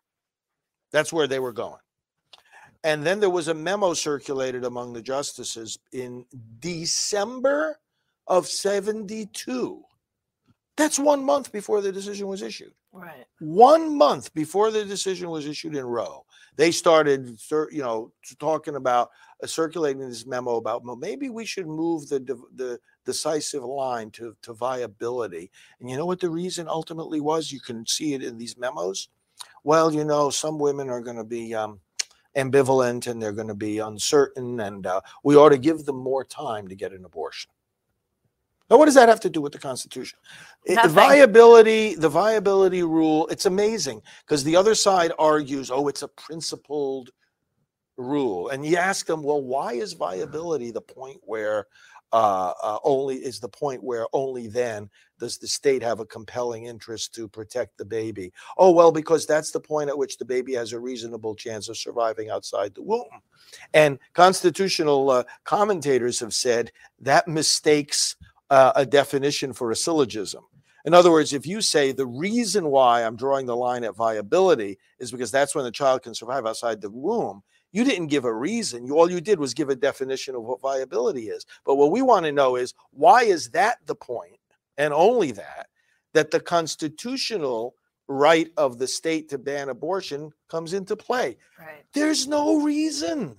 That's 0.91 1.13
where 1.13 1.27
they 1.27 1.39
were 1.39 1.53
going. 1.53 1.79
And 2.84 3.04
then 3.04 3.19
there 3.19 3.30
was 3.30 3.48
a 3.48 3.54
memo 3.54 3.93
circulated 3.93 4.65
among 4.65 4.93
the 4.93 5.02
justices 5.02 5.80
in 5.93 6.26
December 6.60 7.80
of 8.28 8.48
72. 8.48 9.82
That's 10.76 11.00
one 11.00 11.24
month 11.24 11.52
before 11.52 11.82
the 11.82 11.91
decision 11.91 12.28
was 12.28 12.41
issued. 12.41 12.74
Right. 12.91 13.26
One 13.39 13.98
month 13.98 14.34
before 14.34 14.69
the 14.69 14.86
decision 14.86 15.30
was 15.30 15.48
issued 15.48 15.76
in 15.76 15.86
Roe, 15.86 16.26
they 16.58 16.72
started, 16.72 17.39
you 17.72 17.82
know, 17.82 18.12
talking 18.39 18.76
about 18.76 19.10
uh, 19.41 19.48
circulating 19.48 20.08
this 20.08 20.28
memo 20.28 20.58
about 20.58 20.84
well, 20.84 20.96
maybe 20.96 21.30
we 21.30 21.46
should 21.46 21.65
move 21.65 22.08
the 22.08 22.19
the 22.56 22.80
decisive 23.04 23.63
line 23.63 24.12
to 24.12 24.36
to 24.43 24.54
viability. 24.54 25.50
And 25.80 25.89
you 25.89 25.98
know 25.98 26.06
what 26.06 26.19
the 26.19 26.30
reason 26.30 26.67
ultimately 26.67 27.19
was? 27.19 27.52
You 27.52 27.60
can 27.60 27.86
see 27.88 28.13
it 28.13 28.24
in 28.24 28.38
these 28.38 28.58
memos. 28.58 29.10
Well, 29.63 29.91
you 29.91 30.04
know, 30.04 30.30
some 30.30 30.60
women 30.60 30.89
are 30.89 31.02
going 31.02 31.17
to 31.17 31.24
be 31.24 31.56
um, 31.56 31.80
ambivalent 32.36 33.08
and 33.08 33.22
they're 33.22 33.32
going 33.32 33.48
to 33.48 33.56
be 33.56 33.80
uncertain, 33.80 34.60
and 34.60 34.86
uh, 34.86 35.02
we 35.24 35.36
ought 35.36 35.50
to 35.50 35.58
give 35.58 35.86
them 35.86 35.98
more 35.98 36.24
time 36.24 36.67
to 36.67 36.76
get 36.76 36.91
an 36.93 37.06
abortion. 37.06 37.52
Now, 38.69 38.78
what 38.78 38.86
does 38.86 38.96
that 38.96 39.10
have 39.10 39.19
to 39.22 39.30
do 39.30 39.41
with 39.41 39.52
the 39.52 39.60
Constitution? 39.60 40.17
It- 40.65 40.82
the 40.82 40.89
viability, 40.89 41.96
the 41.96 42.10
viability 42.10 42.84
rule, 42.84 43.28
it's 43.28 43.46
amazing 43.46 44.02
because 44.26 44.43
the 44.43 44.56
other 44.56 44.74
side 44.74 45.12
argues, 45.19 45.69
oh, 45.69 45.88
it's 45.88 46.02
a 46.02 46.08
principled 46.08 47.12
rule. 47.98 48.50
And 48.50 48.65
you 48.65 48.78
ask 48.78 49.06
them, 49.06 49.22
well, 49.22 49.41
why 49.41 49.74
is 49.74 49.93
viability 49.93 50.72
the 50.72 50.82
point 50.82 51.19
where 51.24 51.67
uh, 52.13 52.54
uh, 52.62 52.78
only 52.84 53.15
is 53.15 53.39
the 53.39 53.49
point 53.49 53.84
where 53.84 54.06
only 54.13 54.47
then 54.47 54.88
does 55.19 55.39
the 55.39 55.47
state 55.47 55.82
have 55.82 55.99
a 55.99 56.06
compelling 56.06 56.65
interest 56.65 57.13
to 57.15 57.28
protect 57.28 57.76
the 57.78 57.86
baby? 57.86 58.32
Oh, 58.58 58.71
well, 58.71 58.91
because 58.91 59.26
that's 59.26 59.49
the 59.49 59.60
point 59.60 59.89
at 59.89 59.97
which 59.97 60.17
the 60.17 60.26
baby 60.26 60.54
has 60.54 60.73
a 60.73 60.80
reasonable 60.80 61.34
chance 61.34 61.69
of 61.69 61.78
surviving 61.78 62.30
outside 62.30 62.76
the 62.76 62.84
womb. 62.84 63.10
And 63.73 63.97
constitutional 64.13 65.10
uh, 65.10 65.23
commentators 65.43 66.19
have 66.19 66.36
said 66.36 66.71
that 67.02 67.28
mistakes 67.28 68.15
uh, 68.52 68.73
a 68.76 68.86
definition 68.86 69.52
for 69.52 69.71
a 69.71 69.76
syllogism. 69.76 70.43
In 70.86 70.93
other 70.93 71.12
words, 71.12 71.34
if 71.34 71.47
you 71.47 71.62
say 71.62 71.91
the 71.91 72.06
reason 72.06 72.67
why 72.67 73.04
I'm 73.04 73.15
drawing 73.15 73.47
the 73.47 73.56
line 73.56 73.84
at 73.84 73.95
viability 73.95 74.78
is 74.99 75.12
because 75.12 75.32
that's 75.32 75.56
when 75.56 75.65
the 75.65 75.71
child 75.71 76.04
can 76.04 76.13
survive 76.13 76.45
outside 76.45 76.82
the 76.82 76.91
womb, 76.91 77.41
you 77.73 77.83
didn't 77.83 78.07
give 78.07 78.23
a 78.23 78.33
reason. 78.33 78.86
You 78.86 78.97
all 78.97 79.12
you 79.12 79.19
did 79.19 79.39
was 79.39 79.53
give 79.53 79.69
a 79.69 79.75
definition 79.75 80.36
of 80.36 80.43
what 80.43 80.62
viability 80.62 81.27
is. 81.27 81.45
But 81.65 81.75
what 81.75 81.91
we 81.91 82.01
want 82.01 82.25
to 82.25 82.31
know 82.31 82.55
is 82.55 82.73
why 82.91 83.23
is 83.23 83.49
that 83.49 83.79
the 83.88 83.95
point, 83.95 84.39
and 84.77 84.93
only 84.93 85.31
that, 85.31 85.67
that 86.13 86.31
the 86.31 86.39
constitutional 86.39 87.75
right 88.07 88.49
of 88.57 88.77
the 88.77 88.88
state 88.88 89.29
to 89.29 89.38
ban 89.38 89.69
abortion 89.69 90.31
comes 90.49 90.73
into 90.73 90.95
play. 90.95 91.38
Right. 91.59 91.83
There's 91.93 92.27
no 92.27 92.62
reason. 92.62 93.36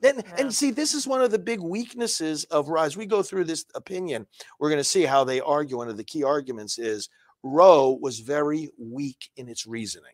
Then, 0.00 0.16
Yeah. 0.26 0.36
and 0.38 0.54
see, 0.54 0.70
this 0.70 0.94
is 0.94 1.06
one 1.06 1.22
of 1.22 1.30
the 1.30 1.38
big 1.38 1.60
weaknesses 1.60 2.44
of 2.44 2.68
Roe. 2.68 2.82
As 2.82 2.96
we 2.96 3.06
go 3.06 3.22
through 3.22 3.44
this 3.44 3.64
opinion, 3.74 4.26
we're 4.58 4.70
going 4.70 4.80
to 4.80 4.84
see 4.84 5.04
how 5.04 5.24
they 5.24 5.40
argue. 5.40 5.76
One 5.76 5.88
of 5.88 5.96
the 5.96 6.04
key 6.04 6.24
arguments 6.24 6.78
is 6.78 7.08
Roe 7.42 7.98
was 8.00 8.20
very 8.20 8.68
weak 8.78 9.30
in 9.36 9.48
its 9.48 9.66
reasoning. 9.66 10.12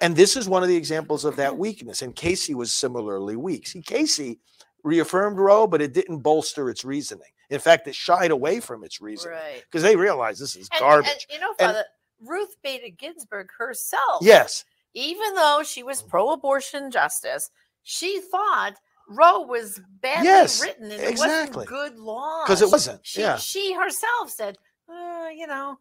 And 0.00 0.14
this 0.16 0.36
is 0.36 0.48
one 0.48 0.62
of 0.62 0.68
the 0.68 0.76
examples 0.76 1.24
of 1.24 1.36
that 1.36 1.56
weakness. 1.58 2.02
And 2.02 2.14
Casey 2.14 2.54
was 2.54 2.72
similarly 2.72 3.36
weak. 3.36 3.66
See, 3.66 3.82
Casey 3.82 4.38
reaffirmed 4.84 5.38
Roe, 5.38 5.66
but 5.66 5.82
it 5.82 5.92
didn't 5.92 6.18
bolster 6.18 6.70
its 6.70 6.84
reasoning. 6.84 7.30
In 7.50 7.60
fact, 7.60 7.88
it 7.88 7.94
shied 7.94 8.30
away 8.30 8.60
from 8.60 8.84
its 8.84 9.00
reasoning 9.00 9.36
Right. 9.38 9.62
because 9.64 9.82
they 9.82 9.96
realized 9.96 10.40
this 10.40 10.54
is 10.56 10.68
And- 10.72 10.80
garbage. 10.80 11.08
And, 11.10 11.26
you 11.30 11.40
know, 11.40 11.50
And- 11.58 11.72
Father, 11.74 11.84
Ruth 12.20 12.56
Bader 12.62 12.88
Ginsburg 12.96 13.48
herself, 13.58 14.22
Yes, 14.22 14.64
even 14.94 15.34
though 15.34 15.62
she 15.64 15.82
was 15.82 16.02
pro-abortion 16.02 16.90
justice, 16.90 17.50
she 17.82 18.20
thought 18.20 18.74
Roe 19.08 19.40
was 19.40 19.80
badly 20.00 20.26
Yes, 20.26 20.60
written 20.60 20.90
and 20.90 21.00
exactly. 21.02 21.28
it 21.28 21.48
wasn't 21.48 21.66
good 21.68 21.98
law. 21.98 22.44
because 22.44 22.60
it 22.60 22.70
wasn't. 22.70 23.06
She, 23.06 23.20
yeah, 23.20 23.36
she 23.38 23.72
herself 23.72 24.30
said, 24.30 24.58
uh, 24.88 25.28
you 25.34 25.46
know, 25.46 25.78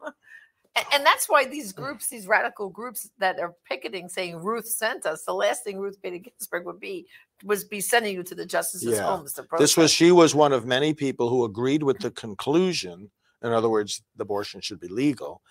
and, 0.78 0.86
and 0.94 1.06
that's 1.06 1.28
why 1.28 1.46
these 1.46 1.72
groups, 1.72 2.08
these 2.08 2.28
radical 2.28 2.70
groups 2.70 3.10
that 3.20 3.40
are 3.40 3.56
picketing, 3.68 4.08
saying 4.10 4.38
Ruth 4.38 4.68
sent 4.68 5.06
us. 5.06 5.24
The 5.24 5.34
last 5.34 5.64
thing 5.64 5.80
Ruth 5.80 6.02
Bader 6.02 6.20
Ginsburg 6.20 6.66
would 6.66 6.80
be 6.80 7.08
was 7.44 7.64
be 7.64 7.82
sending 7.82 8.16
you 8.16 8.24
to 8.24 8.36
the 8.36 8.46
justice's 8.46 8.98
Yeah. 8.98 9.04
homes 9.04 9.40
this 9.60 9.78
was 9.78 9.92
she 9.92 10.12
was 10.12 10.34
one 10.34 10.54
of 10.54 10.66
many 10.66 10.94
people 10.94 11.30
who 11.30 11.44
agreed 11.46 11.84
with 11.84 12.00
the 12.00 12.12
conclusion. 12.12 13.12
In 13.44 13.52
other 13.52 13.70
words, 13.70 14.02
the 14.16 14.24
abortion 14.24 14.62
should 14.62 14.80
be 14.80 14.88
legal, 14.88 15.42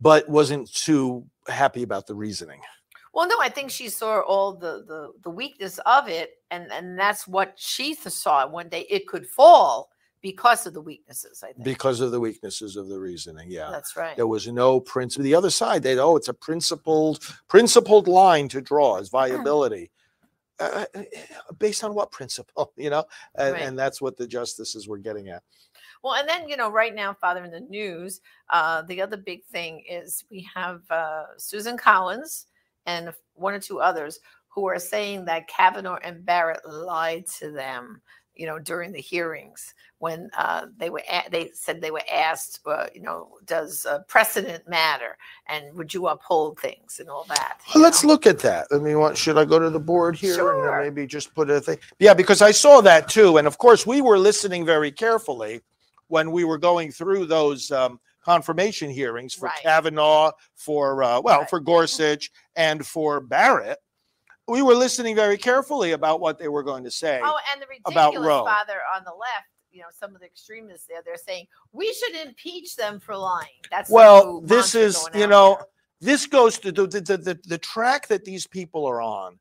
but 0.00 0.28
wasn't 0.28 0.72
too 0.72 1.26
happy 1.48 1.82
about 1.82 2.06
the 2.06 2.14
reasoning. 2.14 2.60
Well, 3.12 3.26
no, 3.26 3.40
I 3.40 3.48
think 3.48 3.70
she 3.72 3.88
saw 3.88 4.20
all 4.20 4.52
the 4.52 4.84
the 4.86 5.12
the 5.22 5.30
weakness 5.30 5.78
of 5.84 6.08
it, 6.08 6.34
and 6.52 6.70
and 6.70 6.98
that's 6.98 7.26
what 7.26 7.54
she 7.56 7.94
saw 7.94 8.46
one 8.46 8.68
day. 8.68 8.86
It 8.88 9.08
could 9.08 9.26
fall 9.26 9.90
because 10.22 10.66
of 10.66 10.74
the 10.74 10.80
weaknesses. 10.80 11.42
I 11.42 11.52
think 11.52 11.64
because 11.64 12.00
of 12.00 12.10
the 12.10 12.20
weaknesses 12.20 12.76
of 12.76 12.88
the 12.88 12.98
reasoning. 12.98 13.50
Yeah. 13.50 13.70
that's 13.70 13.96
right. 13.96 14.16
There 14.16 14.26
was 14.26 14.46
no 14.48 14.80
principle. 14.80 15.24
The 15.24 15.34
other 15.34 15.50
side, 15.50 15.82
they 15.82 15.98
oh, 15.98 16.16
it's 16.16 16.28
a 16.28 16.34
principled 16.34 17.20
principled 17.48 18.08
line 18.08 18.48
to 18.48 18.60
draw 18.60 18.98
is 18.98 19.08
viability. 19.08 19.90
Uh, 20.58 20.84
uh, 20.94 21.02
based 21.58 21.82
on 21.82 21.94
what 21.94 22.10
principle, 22.10 22.70
you 22.76 22.90
know, 22.90 23.02
and, 23.34 23.54
Right. 23.54 23.62
and 23.62 23.78
that's 23.78 24.02
what 24.02 24.18
the 24.18 24.26
justices 24.26 24.86
were 24.86 24.98
getting 24.98 25.30
at. 25.30 25.42
Well, 26.02 26.14
and 26.14 26.28
then 26.28 26.48
you 26.48 26.56
know, 26.56 26.70
right 26.70 26.94
now, 26.94 27.14
Father, 27.14 27.42
in 27.44 27.50
the 27.50 27.60
news, 27.60 28.20
uh, 28.50 28.82
the 28.82 29.00
other 29.00 29.16
big 29.16 29.44
thing 29.46 29.82
is 29.88 30.24
we 30.30 30.46
have 30.54 30.82
uh, 30.90 31.24
Susan 31.38 31.78
Collins 31.78 32.46
and 32.84 33.12
one 33.34 33.54
or 33.54 33.58
two 33.58 33.80
others 33.80 34.20
who 34.48 34.66
are 34.68 34.78
saying 34.78 35.24
that 35.26 35.48
Kavanaugh 35.48 35.98
and 36.02 36.24
Barrett 36.26 36.66
lied 36.68 37.26
to 37.38 37.50
them. 37.50 38.02
You 38.36 38.46
know, 38.46 38.58
during 38.58 38.92
the 38.92 39.00
hearings 39.00 39.74
when 39.98 40.30
uh, 40.38 40.66
they 40.78 40.88
were 40.88 41.02
a- 41.10 41.28
they 41.30 41.50
said 41.52 41.80
they 41.80 41.90
were 41.90 42.02
asked, 42.10 42.60
uh, 42.64 42.86
you 42.94 43.02
know, 43.02 43.32
does 43.44 43.84
uh, 43.84 43.98
precedent 44.08 44.66
matter 44.66 45.18
and 45.48 45.74
would 45.74 45.92
you 45.92 46.06
uphold 46.06 46.58
things 46.58 47.00
and 47.00 47.10
all 47.10 47.24
that. 47.24 47.58
Well, 47.74 47.82
let's 47.82 48.02
know? 48.02 48.08
look 48.10 48.26
at 48.26 48.38
that. 48.38 48.66
I 48.72 48.78
mean, 48.78 48.98
what 48.98 49.18
should 49.18 49.36
I 49.36 49.44
go 49.44 49.58
to 49.58 49.68
the 49.68 49.78
board 49.80 50.16
here 50.16 50.30
and 50.32 50.38
Sure. 50.38 50.70
then 50.70 50.94
maybe 50.94 51.06
just 51.06 51.34
put 51.34 51.50
a 51.50 51.60
thing? 51.60 51.78
Yeah, 51.98 52.14
because 52.14 52.40
I 52.40 52.50
saw 52.50 52.80
that 52.80 53.08
too, 53.08 53.36
and 53.36 53.46
of 53.46 53.58
course 53.58 53.86
we 53.86 54.00
were 54.00 54.18
listening 54.18 54.64
very 54.64 54.90
carefully 54.90 55.60
when 56.06 56.30
we 56.32 56.44
were 56.44 56.58
going 56.58 56.90
through 56.92 57.26
those 57.26 57.70
um, 57.70 58.00
confirmation 58.24 58.88
hearings 58.90 59.34
for 59.34 59.46
Right. 59.46 59.62
Kavanaugh, 59.62 60.30
for 60.54 61.02
uh, 61.02 61.20
well, 61.20 61.40
Right. 61.40 61.50
for 61.50 61.60
Gorsuch, 61.60 62.30
and 62.56 62.86
for 62.86 63.20
Barrett. 63.20 63.78
We 64.50 64.62
were 64.62 64.74
listening 64.74 65.14
very 65.14 65.38
carefully 65.38 65.92
about 65.92 66.20
what 66.20 66.38
they 66.38 66.48
were 66.48 66.62
going 66.62 66.84
to 66.84 66.90
say. 66.90 67.20
Oh, 67.22 67.38
and 67.52 67.62
the 67.62 67.66
about 67.90 68.14
Roe. 68.16 68.44
father 68.44 68.80
on 68.96 69.04
the 69.04 69.12
left, 69.12 69.46
you 69.70 69.80
know, 69.80 69.86
some 69.98 70.14
of 70.14 70.20
the 70.20 70.26
extremists 70.26 70.86
there, 70.88 71.02
they're 71.04 71.16
saying 71.16 71.46
we 71.72 71.92
should 71.92 72.16
impeach 72.26 72.74
them 72.74 72.98
for 72.98 73.16
lying. 73.16 73.46
That's 73.70 73.88
Well, 73.88 74.40
this 74.40 74.74
is, 74.74 75.08
you 75.14 75.28
know, 75.28 75.54
there. 75.56 75.66
this 76.00 76.26
goes 76.26 76.58
to 76.58 76.72
the, 76.72 76.86
the, 76.86 77.00
the, 77.00 77.16
the, 77.16 77.38
the 77.46 77.58
track 77.58 78.08
that 78.08 78.24
these 78.24 78.46
people 78.46 78.84
are 78.86 79.00
on 79.00 79.38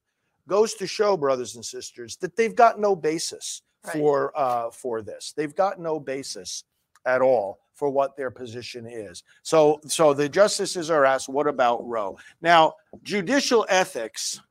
goes 0.47 0.75
to 0.75 0.85
show, 0.87 1.17
brothers 1.17 1.55
and 1.55 1.65
sisters, 1.65 2.15
that 2.17 2.35
they've 2.35 2.55
got 2.55 2.79
no 2.79 2.95
basis 2.95 3.63
Right. 3.85 3.93
for 3.93 4.37
uh, 4.37 4.71
for 4.71 5.01
this. 5.01 5.33
They've 5.37 5.55
got 5.55 5.79
no 5.79 6.01
basis 6.01 6.65
at 7.05 7.21
all 7.21 7.59
for 7.75 7.89
what 7.89 8.17
their 8.17 8.29
position 8.29 8.85
is. 8.85 9.23
So, 9.41 9.79
so 9.87 10.13
the 10.13 10.27
justices 10.27 10.91
are 10.91 11.05
asked, 11.05 11.29
"What 11.29 11.47
about 11.47 11.87
Roe?" 11.87 12.17
Now, 12.41 12.73
judicial 13.03 13.65
ethics 13.69 14.41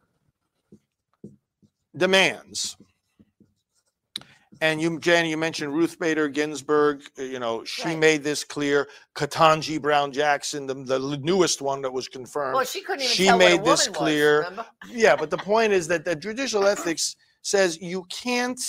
demands. 1.96 2.77
And 4.61 4.81
you, 4.81 4.98
Jan, 4.98 5.27
you 5.27 5.37
mentioned 5.37 5.72
Ruth 5.72 5.98
Bader 6.01 6.29
Ginsburg. 6.29 7.03
uh, 7.18 7.22
You 7.22 7.38
know, 7.38 7.64
she 7.64 7.90
Right. 7.90 7.98
made 7.98 8.24
this 8.24 8.42
clear. 8.42 8.88
Ketanji 9.14 9.81
Brown 9.81 10.11
Jackson, 10.11 10.66
the, 10.66 10.74
the 10.74 11.18
newest 11.18 11.62
one 11.62 11.81
that 11.83 11.92
was 11.92 12.09
confirmed. 12.09 12.55
well, 12.57 12.64
she 12.64 12.81
couldn't 12.83 13.03
even 13.03 13.14
she 13.14 13.27
tell 13.27 13.38
made 13.38 13.62
this 13.64 13.87
clear. 13.87 14.48
Was, 14.57 14.66
yeah, 14.90 15.14
but 15.14 15.31
the 15.31 15.37
point 15.38 15.72
is 15.72 15.87
that 15.88 16.05
the 16.05 16.16
judicial 16.16 16.66
ethics 16.66 17.14
says 17.42 17.81
you 17.81 18.05
can't 18.11 18.61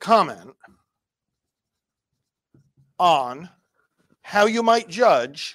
comment 0.00 0.50
on 2.98 3.48
how 4.22 4.46
you 4.46 4.62
might 4.62 4.88
judge 4.88 5.54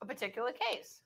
a 0.00 0.06
particular 0.06 0.52
case, 0.52 1.00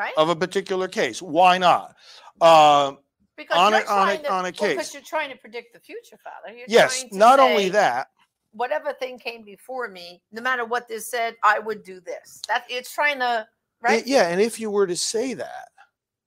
right? 0.00 0.12
of 0.16 0.28
a 0.28 0.36
particular 0.36 0.88
case. 0.88 1.20
Why 1.20 1.58
not? 1.58 1.94
Uh, 2.40 2.92
because 3.36 3.58
on 3.58 3.74
a- 3.74 3.78
you're 3.78 3.88
on 3.88 4.08
a- 4.08 4.12
trying 4.12 4.22
to, 4.22 4.32
on 4.32 4.40
a 4.40 4.42
well, 4.42 4.52
case. 4.52 4.70
because 4.76 4.94
you're 4.94 5.02
trying 5.02 5.30
to 5.30 5.36
predict 5.36 5.74
the 5.74 5.80
future, 5.80 6.16
Father. 6.24 6.56
You're 6.56 6.66
yes, 6.68 7.04
not 7.12 7.38
only 7.38 7.68
that, 7.70 8.08
whatever 8.52 8.92
thing 8.94 9.18
came 9.18 9.44
before 9.44 9.88
me, 9.88 10.20
no 10.32 10.42
matter 10.42 10.64
what 10.64 10.88
this 10.88 11.10
said, 11.10 11.36
I 11.44 11.58
would 11.58 11.82
do 11.84 12.00
this. 12.00 12.40
That 12.48 12.64
it's 12.68 12.92
trying 12.92 13.18
to, 13.20 13.46
right? 13.80 14.06
yeah, 14.06 14.28
and 14.28 14.40
if 14.40 14.58
you 14.58 14.70
were 14.70 14.86
to 14.86 14.96
say 14.96 15.34
that, 15.34 15.68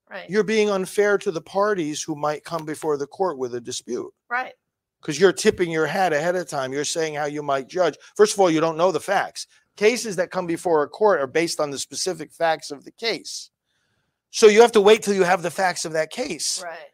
right, 0.09 0.29
you're 0.29 0.43
being 0.43 0.69
unfair 0.69 1.17
to 1.19 1.31
the 1.31 1.41
parties 1.41 2.01
who 2.01 2.15
might 2.15 2.43
come 2.43 2.65
before 2.65 2.97
the 2.97 3.07
court 3.07 3.38
with 3.38 3.55
a 3.55 3.62
dispute. 3.62 4.12
right, 4.29 4.53
because 5.01 5.19
you're 5.19 5.33
tipping 5.33 5.69
your 5.69 5.86
hat 5.86 6.13
ahead 6.13 6.36
of 6.36 6.47
time. 6.47 6.71
You're 6.73 6.86
saying 6.86 7.15
how 7.15 7.25
you 7.25 7.43
might 7.43 7.67
judge. 7.67 7.95
First 8.15 8.33
of 8.36 8.39
all, 8.39 8.49
you 8.49 8.62
don't 8.62 8.77
know 8.77 8.91
the 8.91 8.99
facts. 8.99 9.47
Cases 9.75 10.15
that 10.15 10.31
come 10.31 10.45
before 10.47 10.83
a 10.83 10.88
court 10.88 11.19
are 11.19 11.27
based 11.27 11.59
on 11.59 11.71
the 11.71 11.79
specific 11.79 12.31
facts 12.31 12.71
of 12.71 12.86
the 12.86 12.91
case. 12.91 13.49
So 14.33 14.47
you 14.47 14.61
have 14.61 14.71
to 14.71 14.81
wait 14.81 15.03
till 15.03 15.13
you 15.13 15.23
have 15.23 15.43
the 15.43 15.51
facts 15.51 15.85
of 15.85 15.93
that 15.93 16.09
case. 16.09 16.63
right. 16.63 16.89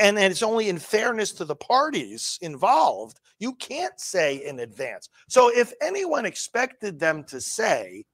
And, 0.00 0.16
and 0.16 0.30
it's 0.30 0.44
only 0.44 0.68
in 0.68 0.78
fairness 0.78 1.32
to 1.32 1.44
the 1.44 1.56
parties 1.56 2.38
involved. 2.42 3.18
You 3.40 3.54
can't 3.54 3.98
say 3.98 4.36
in 4.46 4.60
advance. 4.60 5.08
So 5.28 5.50
if 5.50 5.72
anyone 5.82 6.24
expected 6.24 7.00
them 7.00 7.24
to 7.24 7.40
say, 7.40 8.04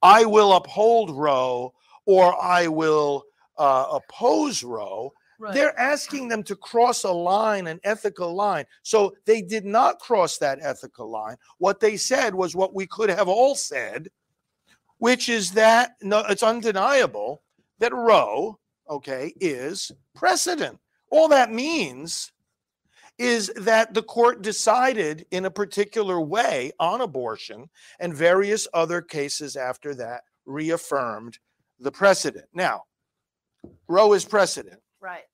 I 0.00 0.24
will 0.26 0.52
uphold 0.52 1.10
Roe 1.10 1.74
or 2.06 2.40
I 2.40 2.68
will 2.68 3.24
uh, 3.58 3.86
oppose 3.92 4.62
Roe, 4.62 5.12
Right. 5.40 5.52
they're 5.52 5.78
asking 5.78 6.28
them 6.28 6.44
to 6.44 6.54
cross 6.54 7.02
a 7.02 7.10
line, 7.10 7.66
an 7.66 7.80
ethical 7.82 8.32
line. 8.36 8.64
So 8.84 9.16
they 9.24 9.42
did 9.42 9.64
not 9.64 9.98
cross 9.98 10.38
that 10.38 10.60
ethical 10.62 11.10
line. 11.10 11.36
What 11.58 11.80
they 11.80 11.96
said 11.96 12.36
was 12.36 12.54
what 12.54 12.72
we 12.72 12.86
could 12.86 13.10
have 13.10 13.26
all 13.26 13.56
said, 13.56 14.08
which 14.98 15.28
is 15.28 15.50
that 15.50 15.96
no, 16.00 16.20
it's 16.28 16.44
undeniable 16.44 17.42
that 17.84 17.94
Roe, 17.94 18.58
okay, 18.88 19.34
is 19.40 19.92
precedent. 20.14 20.78
All 21.10 21.28
that 21.28 21.52
means 21.52 22.32
is 23.18 23.52
that 23.56 23.92
the 23.92 24.02
court 24.02 24.40
decided 24.40 25.26
in 25.30 25.44
a 25.44 25.50
particular 25.50 26.18
way 26.18 26.72
on 26.80 27.02
abortion, 27.02 27.68
and 28.00 28.14
various 28.14 28.66
other 28.72 29.02
cases 29.02 29.54
after 29.54 29.94
that 29.96 30.22
reaffirmed 30.46 31.38
the 31.78 31.92
precedent. 31.92 32.46
Now, 32.54 32.84
Roe 33.86 34.14
is 34.14 34.24
precedent. 34.24 34.80
right. 35.00 35.24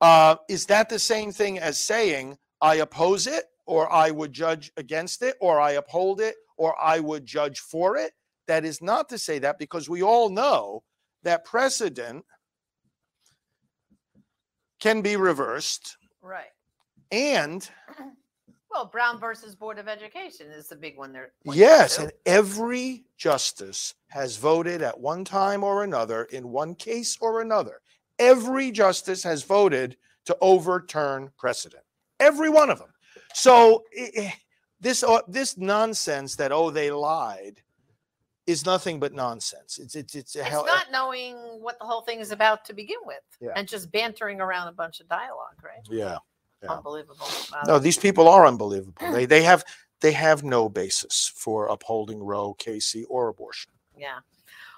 Uh, 0.00 0.36
is 0.48 0.64
that 0.66 0.88
the 0.88 0.98
same 0.98 1.30
thing 1.30 1.58
as 1.58 1.78
saying 1.78 2.38
I 2.62 2.76
oppose 2.76 3.26
it, 3.26 3.44
or 3.66 3.92
I 3.92 4.10
would 4.10 4.32
judge 4.32 4.72
against 4.78 5.22
it, 5.22 5.36
or 5.40 5.60
I 5.60 5.72
uphold 5.72 6.22
it, 6.22 6.36
or 6.56 6.74
I 6.82 7.00
would 7.00 7.26
judge 7.26 7.60
for 7.60 7.98
it? 7.98 8.14
That 8.48 8.64
is 8.64 8.80
not 8.80 9.10
to 9.10 9.18
say 9.18 9.38
that 9.40 9.58
because 9.58 9.90
we 9.90 10.02
all 10.02 10.30
know 10.30 10.82
that 11.22 11.44
precedent 11.44 12.24
can 14.80 15.02
be 15.02 15.16
reversed 15.16 15.96
Right. 16.20 16.50
and 17.10 17.68
Well, 18.70 18.86
Brown 18.86 19.18
versus 19.20 19.54
Board 19.54 19.78
of 19.78 19.86
Education 19.86 20.50
is 20.50 20.68
the 20.68 20.76
big 20.76 20.96
one 20.96 21.12
there. 21.12 21.32
yes 21.44 21.98
and 21.98 22.12
every 22.26 23.04
justice 23.16 23.94
has 24.08 24.36
voted 24.36 24.82
at 24.82 24.98
one 24.98 25.24
time 25.24 25.62
or 25.62 25.84
another 25.84 26.24
in 26.24 26.48
one 26.50 26.74
case 26.74 27.16
or 27.20 27.40
another 27.40 27.80
every 28.18 28.70
justice 28.70 29.22
has 29.22 29.42
voted 29.42 29.96
to 30.24 30.36
overturn 30.40 31.30
precedent 31.38 31.82
every 32.20 32.48
one 32.48 32.70
of 32.70 32.78
them 32.78 32.92
so 33.34 33.82
i- 33.98 34.10
i- 34.18 34.34
this 34.80 35.02
uh, 35.04 35.20
this 35.28 35.56
nonsense 35.56 36.34
that 36.36 36.50
oh 36.52 36.70
they 36.70 36.90
lied 36.90 37.62
is 38.46 38.66
nothing 38.66 38.98
but 39.00 39.12
nonsense 39.12 39.78
it's 39.78 39.94
it's 39.94 40.14
it's, 40.14 40.34
a 40.36 40.40
It's 40.40 40.48
hell 40.48 40.66
not 40.66 40.86
knowing 40.90 41.36
what 41.60 41.78
the 41.78 41.84
whole 41.86 42.02
thing 42.02 42.18
is 42.20 42.32
about 42.32 42.64
to 42.66 42.72
begin 42.72 42.98
with, 43.06 43.22
Yeah. 43.40 43.50
and 43.56 43.68
just 43.68 43.92
bantering 43.92 44.40
around 44.40 44.68
a 44.68 44.72
bunch 44.72 45.00
of 45.00 45.08
dialogue, 45.08 45.58
right? 45.62 45.86
yeah 45.90 46.18
Yeah. 46.62 46.72
Unbelievable. 46.72 47.26
Wow. 47.52 47.62
no 47.66 47.78
these 47.78 47.98
people 47.98 48.28
are 48.28 48.46
unbelievable 48.46 48.94
they 49.12 49.26
they 49.26 49.42
have 49.42 49.64
they 50.00 50.12
have 50.12 50.42
no 50.42 50.68
basis 50.68 51.30
for 51.34 51.66
upholding 51.68 52.20
roe 52.22 52.54
casey 52.54 53.04
or 53.04 53.28
abortion 53.28 53.72
Yeah. 53.96 54.18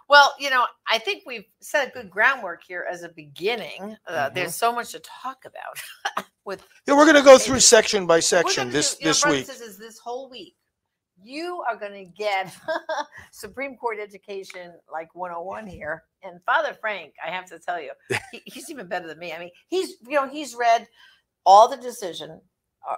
Well, 0.06 0.34
you 0.38 0.50
know, 0.50 0.66
I 0.86 0.98
think 0.98 1.22
we've 1.24 1.46
set 1.60 1.88
a 1.88 1.90
good 1.90 2.10
groundwork 2.10 2.62
here 2.62 2.84
as 2.90 3.04
a 3.04 3.08
beginning. 3.08 3.96
Uh, 4.06 4.28
Mhm. 4.28 4.34
There's 4.34 4.54
so 4.54 4.70
much 4.70 4.92
to 4.92 5.00
talk 5.00 5.46
about 5.46 6.26
with 6.44 6.62
yeah 6.86 6.94
we're 6.94 7.06
going 7.06 7.16
to 7.16 7.22
go 7.22 7.38
through 7.38 7.60
section 7.60 8.06
by 8.06 8.20
section 8.20 8.70
this 8.70 8.96
do, 8.96 9.00
you 9.00 9.04
know, 9.06 9.10
this 9.10 9.24
week 9.24 9.46
sisters, 9.46 9.78
this 9.78 9.98
whole 9.98 10.28
week. 10.28 10.56
You 11.24 11.62
are 11.68 11.76
going 11.76 11.92
to 11.92 12.10
get 12.10 12.54
Supreme 13.32 13.76
Court 13.76 13.98
education 14.00 14.72
like 14.92 15.14
101 15.14 15.66
here. 15.66 16.04
And 16.22 16.40
Father 16.44 16.74
Frank, 16.80 17.14
I 17.24 17.30
have 17.30 17.46
to 17.46 17.58
tell 17.58 17.80
you, 17.80 17.92
he, 18.32 18.42
he's 18.44 18.70
even 18.70 18.86
better 18.86 19.06
than 19.06 19.18
me. 19.18 19.32
I 19.32 19.38
mean, 19.38 19.50
he's, 19.68 19.94
you 20.06 20.16
know, 20.16 20.28
he's 20.28 20.54
read 20.54 20.86
all 21.44 21.68
the 21.68 21.76
decision 21.76 22.40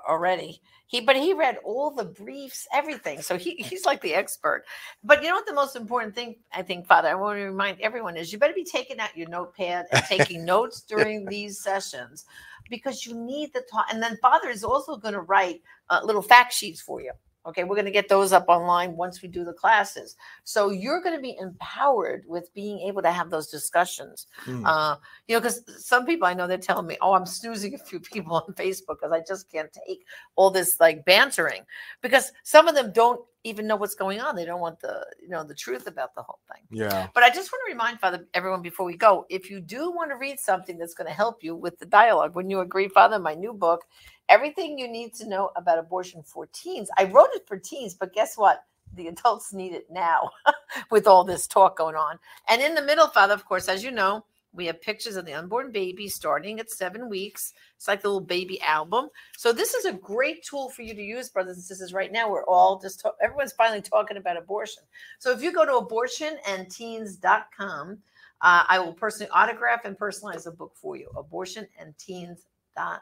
already. 0.09 0.61
He, 0.89 1.01
but 1.01 1.17
he 1.17 1.33
read 1.33 1.59
all 1.65 1.91
the 1.91 2.05
briefs, 2.05 2.67
everything. 2.73 3.23
So 3.23 3.37
he, 3.37 3.57
he's 3.57 3.85
like 3.85 4.01
the 4.01 4.15
expert. 4.15 4.65
But 5.03 5.23
you 5.23 5.29
know 5.29 5.37
what 5.37 5.47
the 5.47 5.53
most 5.53 5.77
important 5.77 6.15
thing 6.15 6.37
I 6.53 6.62
think, 6.62 6.87
Father, 6.87 7.09
I 7.09 7.15
want 7.15 7.39
to 7.39 7.45
remind 7.45 7.81
everyone 7.81 8.17
is 8.17 8.33
you 8.33 8.39
better 8.39 8.55
be 8.55 8.65
taking 8.65 9.01
out 9.01 9.17
your 9.17 9.29
notepad 9.29 9.87
and 9.91 10.05
taking 10.05 10.45
notes 10.45 10.83
during 10.83 11.25
these 11.25 11.61
sessions 11.61 12.25
because 12.71 13.05
you 13.05 13.15
need 13.15 13.53
the 13.53 13.62
talk. 13.71 13.87
And 13.93 14.03
then 14.03 14.17
Father 14.23 14.49
is 14.49 14.65
also 14.65 14.97
going 14.97 15.15
to 15.15 15.21
write 15.21 15.62
uh, 15.91 16.01
little 16.05 16.23
fact 16.23 16.53
sheets 16.53 16.81
for 16.81 17.01
you. 17.01 17.12
Okay, 17.46 17.64
we're 17.64 17.76
going 17.76 17.85
to 17.85 17.92
get 17.92 18.09
those 18.09 18.32
up 18.32 18.46
online 18.48 18.96
once 18.96 19.22
we 19.22 19.28
do 19.28 19.44
the 19.44 19.52
classes. 19.52 20.16
So 20.44 20.70
you're 20.70 21.00
going 21.00 21.14
to 21.14 21.22
be 21.22 21.37
empowered 21.40 22.24
with 22.26 22.52
being 22.54 22.80
able 22.80 23.02
to 23.02 23.11
have 23.11 23.30
those 23.30 23.48
discussions. 23.48 24.26
Hmm. 24.38 24.66
Uh, 24.66 24.96
you 25.28 25.37
know, 25.37 25.40
because 25.40 25.62
some 25.85 26.06
people 26.06 26.26
I 26.26 26.35
know 26.35 26.46
they're 26.46 26.59
telling 26.59 26.87
me, 26.87 26.96
"Oh, 27.00 27.14
I'm 27.14 27.26
snoozing 27.26 27.74
a 27.74 27.78
few 27.78 28.00
people 28.12 28.37
on 28.37 28.54
Facebook 28.54 28.98
because 29.00 29.12
I 29.12 29.22
just 29.26 29.50
can't 29.50 29.72
take 29.87 30.04
all 30.35 30.50
this 30.50 30.80
like 30.80 31.04
bantering." 31.04 31.62
Because 32.02 32.32
some 32.42 32.68
of 32.68 32.74
them 32.74 32.92
don't 32.92 33.20
even 33.46 33.66
know 33.66 33.76
what's 33.76 33.94
going 33.94 34.20
on. 34.20 34.35
They 34.35 34.44
don't 34.44 34.61
want 34.61 34.80
the 34.80 35.06
you 35.22 35.28
know 35.28 35.44
the 35.44 35.54
truth 35.54 35.87
about 35.87 36.14
the 36.14 36.22
whole 36.22 36.40
thing. 36.52 36.62
Yeah. 36.70 37.06
But 37.14 37.22
I 37.22 37.28
just 37.28 37.52
want 37.52 37.62
to 37.66 37.72
remind 37.72 38.00
Father 38.00 38.26
everyone 38.35 38.61
before 38.61 38.85
we 38.85 38.96
go, 38.96 39.24
if 39.30 39.48
you 39.48 39.61
do 39.61 39.92
want 39.92 40.11
to 40.11 40.16
read 40.16 40.40
something 40.40 40.76
that's 40.76 40.94
going 40.94 41.06
to 41.06 41.14
help 41.14 41.44
you 41.44 41.54
with 41.54 41.78
the 41.78 41.87
dialogue, 41.87 42.35
when 42.35 42.50
you 42.50 42.61
agree, 42.61 42.88
Father, 42.88 43.18
my 43.18 43.35
new 43.35 43.52
book, 43.52 43.85
everything 44.29 44.79
you 44.79 44.89
need 44.89 45.15
to 45.15 45.29
know 45.29 45.51
about 45.57 45.79
abortion 45.79 46.23
for 46.23 46.47
teens. 46.53 46.91
I 46.99 47.05
wrote 47.05 47.31
it 47.35 47.47
for 47.47 47.57
teens, 47.59 47.95
but 47.95 48.12
guess 48.12 48.37
what? 48.37 48.65
The 48.95 49.09
adults 49.09 49.53
need 49.53 49.73
it 49.73 49.87
now 49.91 50.31
with 50.91 51.07
all 51.07 51.25
this 51.25 51.47
talk 51.47 51.77
going 51.77 51.97
on. 51.97 52.19
And 52.49 52.62
in 52.62 52.75
the 52.75 52.83
middle, 52.83 53.09
Father, 53.09 53.35
of 53.35 53.45
course, 53.45 53.69
as 53.69 53.85
you 53.85 53.91
know, 53.91 54.25
we 54.53 54.67
have 54.67 54.81
pictures 54.81 55.17
of 55.17 55.27
the 55.27 55.35
unborn 55.35 55.71
baby 55.71 56.09
starting 56.09 56.59
at 56.61 56.71
seven 56.71 57.11
weeks. 57.11 57.53
It's 57.77 57.87
like 57.87 58.01
the 58.01 58.09
little 58.09 58.23
baby 58.23 58.59
album. 58.62 59.11
So 59.37 59.53
this 59.53 59.75
is 59.75 59.85
a 59.85 59.93
great 59.93 60.43
tool 60.43 60.71
for 60.71 60.81
you 60.81 60.95
to 60.95 61.03
use, 61.03 61.29
brothers 61.29 61.57
and 61.57 61.65
sisters. 61.65 61.93
Right 61.93 62.11
now, 62.11 62.31
we're 62.31 62.47
all 62.47 62.81
just 62.81 63.01
talk- 63.01 63.19
everyone's 63.21 63.53
finally 63.53 63.83
talking 63.83 64.17
about 64.17 64.39
abortion. 64.39 64.83
So 65.19 65.31
if 65.31 65.43
you 65.43 65.53
go 65.53 65.67
to 65.67 65.73
abortionandteens.com, 65.87 67.99
uh, 68.41 68.65
I 68.69 68.79
will 68.79 68.95
personally 68.95 69.31
autograph 69.31 69.85
and 69.85 69.99
personalize 69.99 70.47
a 70.47 70.53
book 70.53 70.73
for 70.75 70.97
you. 70.97 71.11
Abortionandteens.com. 71.15 73.01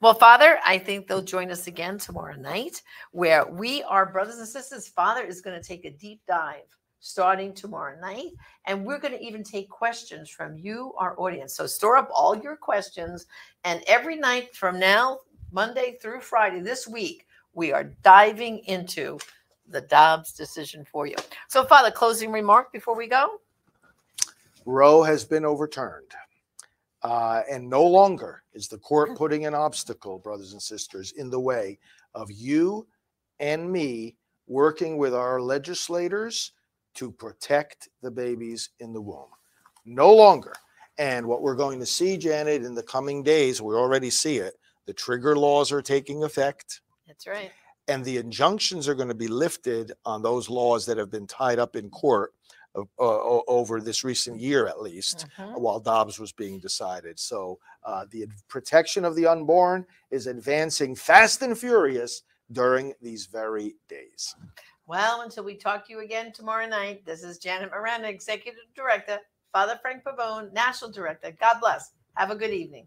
Well, 0.00 0.14
Father, 0.14 0.58
I 0.66 0.78
think 0.78 1.06
they'll 1.06 1.22
join 1.22 1.50
us 1.50 1.66
again 1.66 1.98
tomorrow 1.98 2.36
night, 2.36 2.82
where 3.12 3.46
we 3.46 3.82
are 3.84 4.06
brothers 4.06 4.38
and 4.38 4.48
sisters. 4.48 4.88
Father 4.88 5.22
is 5.22 5.40
going 5.40 5.60
to 5.60 5.66
take 5.66 5.84
a 5.84 5.90
deep 5.90 6.20
dive 6.26 6.64
starting 7.00 7.52
tomorrow 7.52 7.98
night. 7.98 8.32
And 8.66 8.84
we're 8.84 8.98
going 8.98 9.16
to 9.16 9.24
even 9.24 9.42
take 9.42 9.68
questions 9.68 10.30
from 10.30 10.56
you, 10.56 10.92
our 10.98 11.18
audience. 11.18 11.54
So 11.54 11.66
store 11.66 11.96
up 11.96 12.10
all 12.14 12.36
your 12.36 12.56
questions. 12.56 13.26
And 13.64 13.82
every 13.86 14.16
night 14.16 14.54
from 14.54 14.78
now, 14.78 15.20
Monday 15.50 15.98
through 16.00 16.20
Friday 16.20 16.60
this 16.60 16.86
week, 16.86 17.26
we 17.54 17.72
are 17.72 17.84
diving 18.02 18.58
into 18.66 19.18
the 19.68 19.80
Dobbs 19.80 20.32
decision 20.32 20.84
for 20.84 21.06
you. 21.06 21.16
So, 21.48 21.64
Father, 21.64 21.90
closing 21.90 22.30
remark 22.30 22.72
before 22.72 22.96
we 22.96 23.06
go? 23.06 23.40
Roe 24.66 25.02
has 25.02 25.24
been 25.24 25.44
overturned. 25.44 26.12
Uh, 27.02 27.42
and 27.50 27.68
no 27.68 27.82
longer 27.82 28.42
is 28.52 28.68
the 28.68 28.78
court 28.78 29.16
putting 29.16 29.46
an 29.46 29.54
obstacle, 29.54 30.18
brothers 30.18 30.52
and 30.52 30.60
sisters, 30.60 31.12
in 31.12 31.30
the 31.30 31.40
way 31.40 31.78
of 32.14 32.30
you 32.30 32.86
and 33.38 33.70
me 33.70 34.16
working 34.46 34.98
with 34.98 35.14
our 35.14 35.40
legislators 35.40 36.52
to 36.94 37.10
protect 37.10 37.88
the 38.02 38.10
babies 38.10 38.70
in 38.80 38.92
the 38.92 39.00
womb. 39.00 39.30
No 39.86 40.12
longer. 40.12 40.52
And 40.98 41.26
what 41.26 41.40
we're 41.40 41.54
going 41.54 41.80
to 41.80 41.86
see, 41.86 42.18
Janet, 42.18 42.64
in 42.64 42.74
the 42.74 42.82
coming 42.82 43.22
days, 43.22 43.62
we 43.62 43.74
already 43.74 44.10
see 44.10 44.36
it. 44.36 44.54
The 44.86 44.92
trigger 44.92 45.36
laws 45.36 45.72
are 45.72 45.80
taking 45.80 46.24
effect 46.24 46.80
That's 47.06 47.26
right. 47.26 47.52
and 47.88 48.04
the 48.04 48.18
injunctions 48.18 48.88
are 48.88 48.94
going 48.94 49.08
to 49.08 49.14
be 49.14 49.28
lifted 49.28 49.92
on 50.04 50.20
those 50.20 50.50
laws 50.50 50.84
that 50.86 50.98
have 50.98 51.10
been 51.10 51.26
tied 51.26 51.58
up 51.58 51.76
in 51.76 51.88
court 51.90 52.34
uh, 52.76 52.82
uh, 52.98 53.40
over 53.48 53.80
this 53.80 54.04
recent 54.04 54.40
year 54.40 54.66
at 54.66 54.80
least 54.80 55.26
Mhm. 55.38 55.58
while 55.58 55.80
Dobbs 55.80 56.18
was 56.18 56.32
being 56.32 56.60
decided. 56.60 57.18
So 57.18 57.58
uh, 57.82 58.06
the 58.10 58.26
protection 58.48 59.04
of 59.04 59.16
the 59.16 59.26
unborn 59.26 59.86
is 60.10 60.26
advancing 60.26 60.94
fast 60.94 61.42
and 61.42 61.58
furious 61.58 62.22
during 62.52 62.94
these 63.00 63.26
very 63.26 63.76
days. 63.88 64.34
Well, 64.86 65.20
until 65.22 65.44
we 65.44 65.56
talk 65.56 65.86
to 65.86 65.92
you 65.92 66.00
again 66.00 66.32
tomorrow 66.32 66.66
night, 66.66 67.04
this 67.04 67.22
is 67.22 67.38
Janet 67.38 67.70
Morana, 67.70 68.08
Executive 68.08 68.60
Director, 68.74 69.18
Father 69.52 69.78
Frank 69.82 70.02
Pavone, 70.04 70.52
National 70.52 70.90
Director. 70.90 71.32
God 71.40 71.60
bless. 71.60 71.92
Have 72.16 72.30
a 72.30 72.36
good 72.36 72.50
evening. 72.50 72.86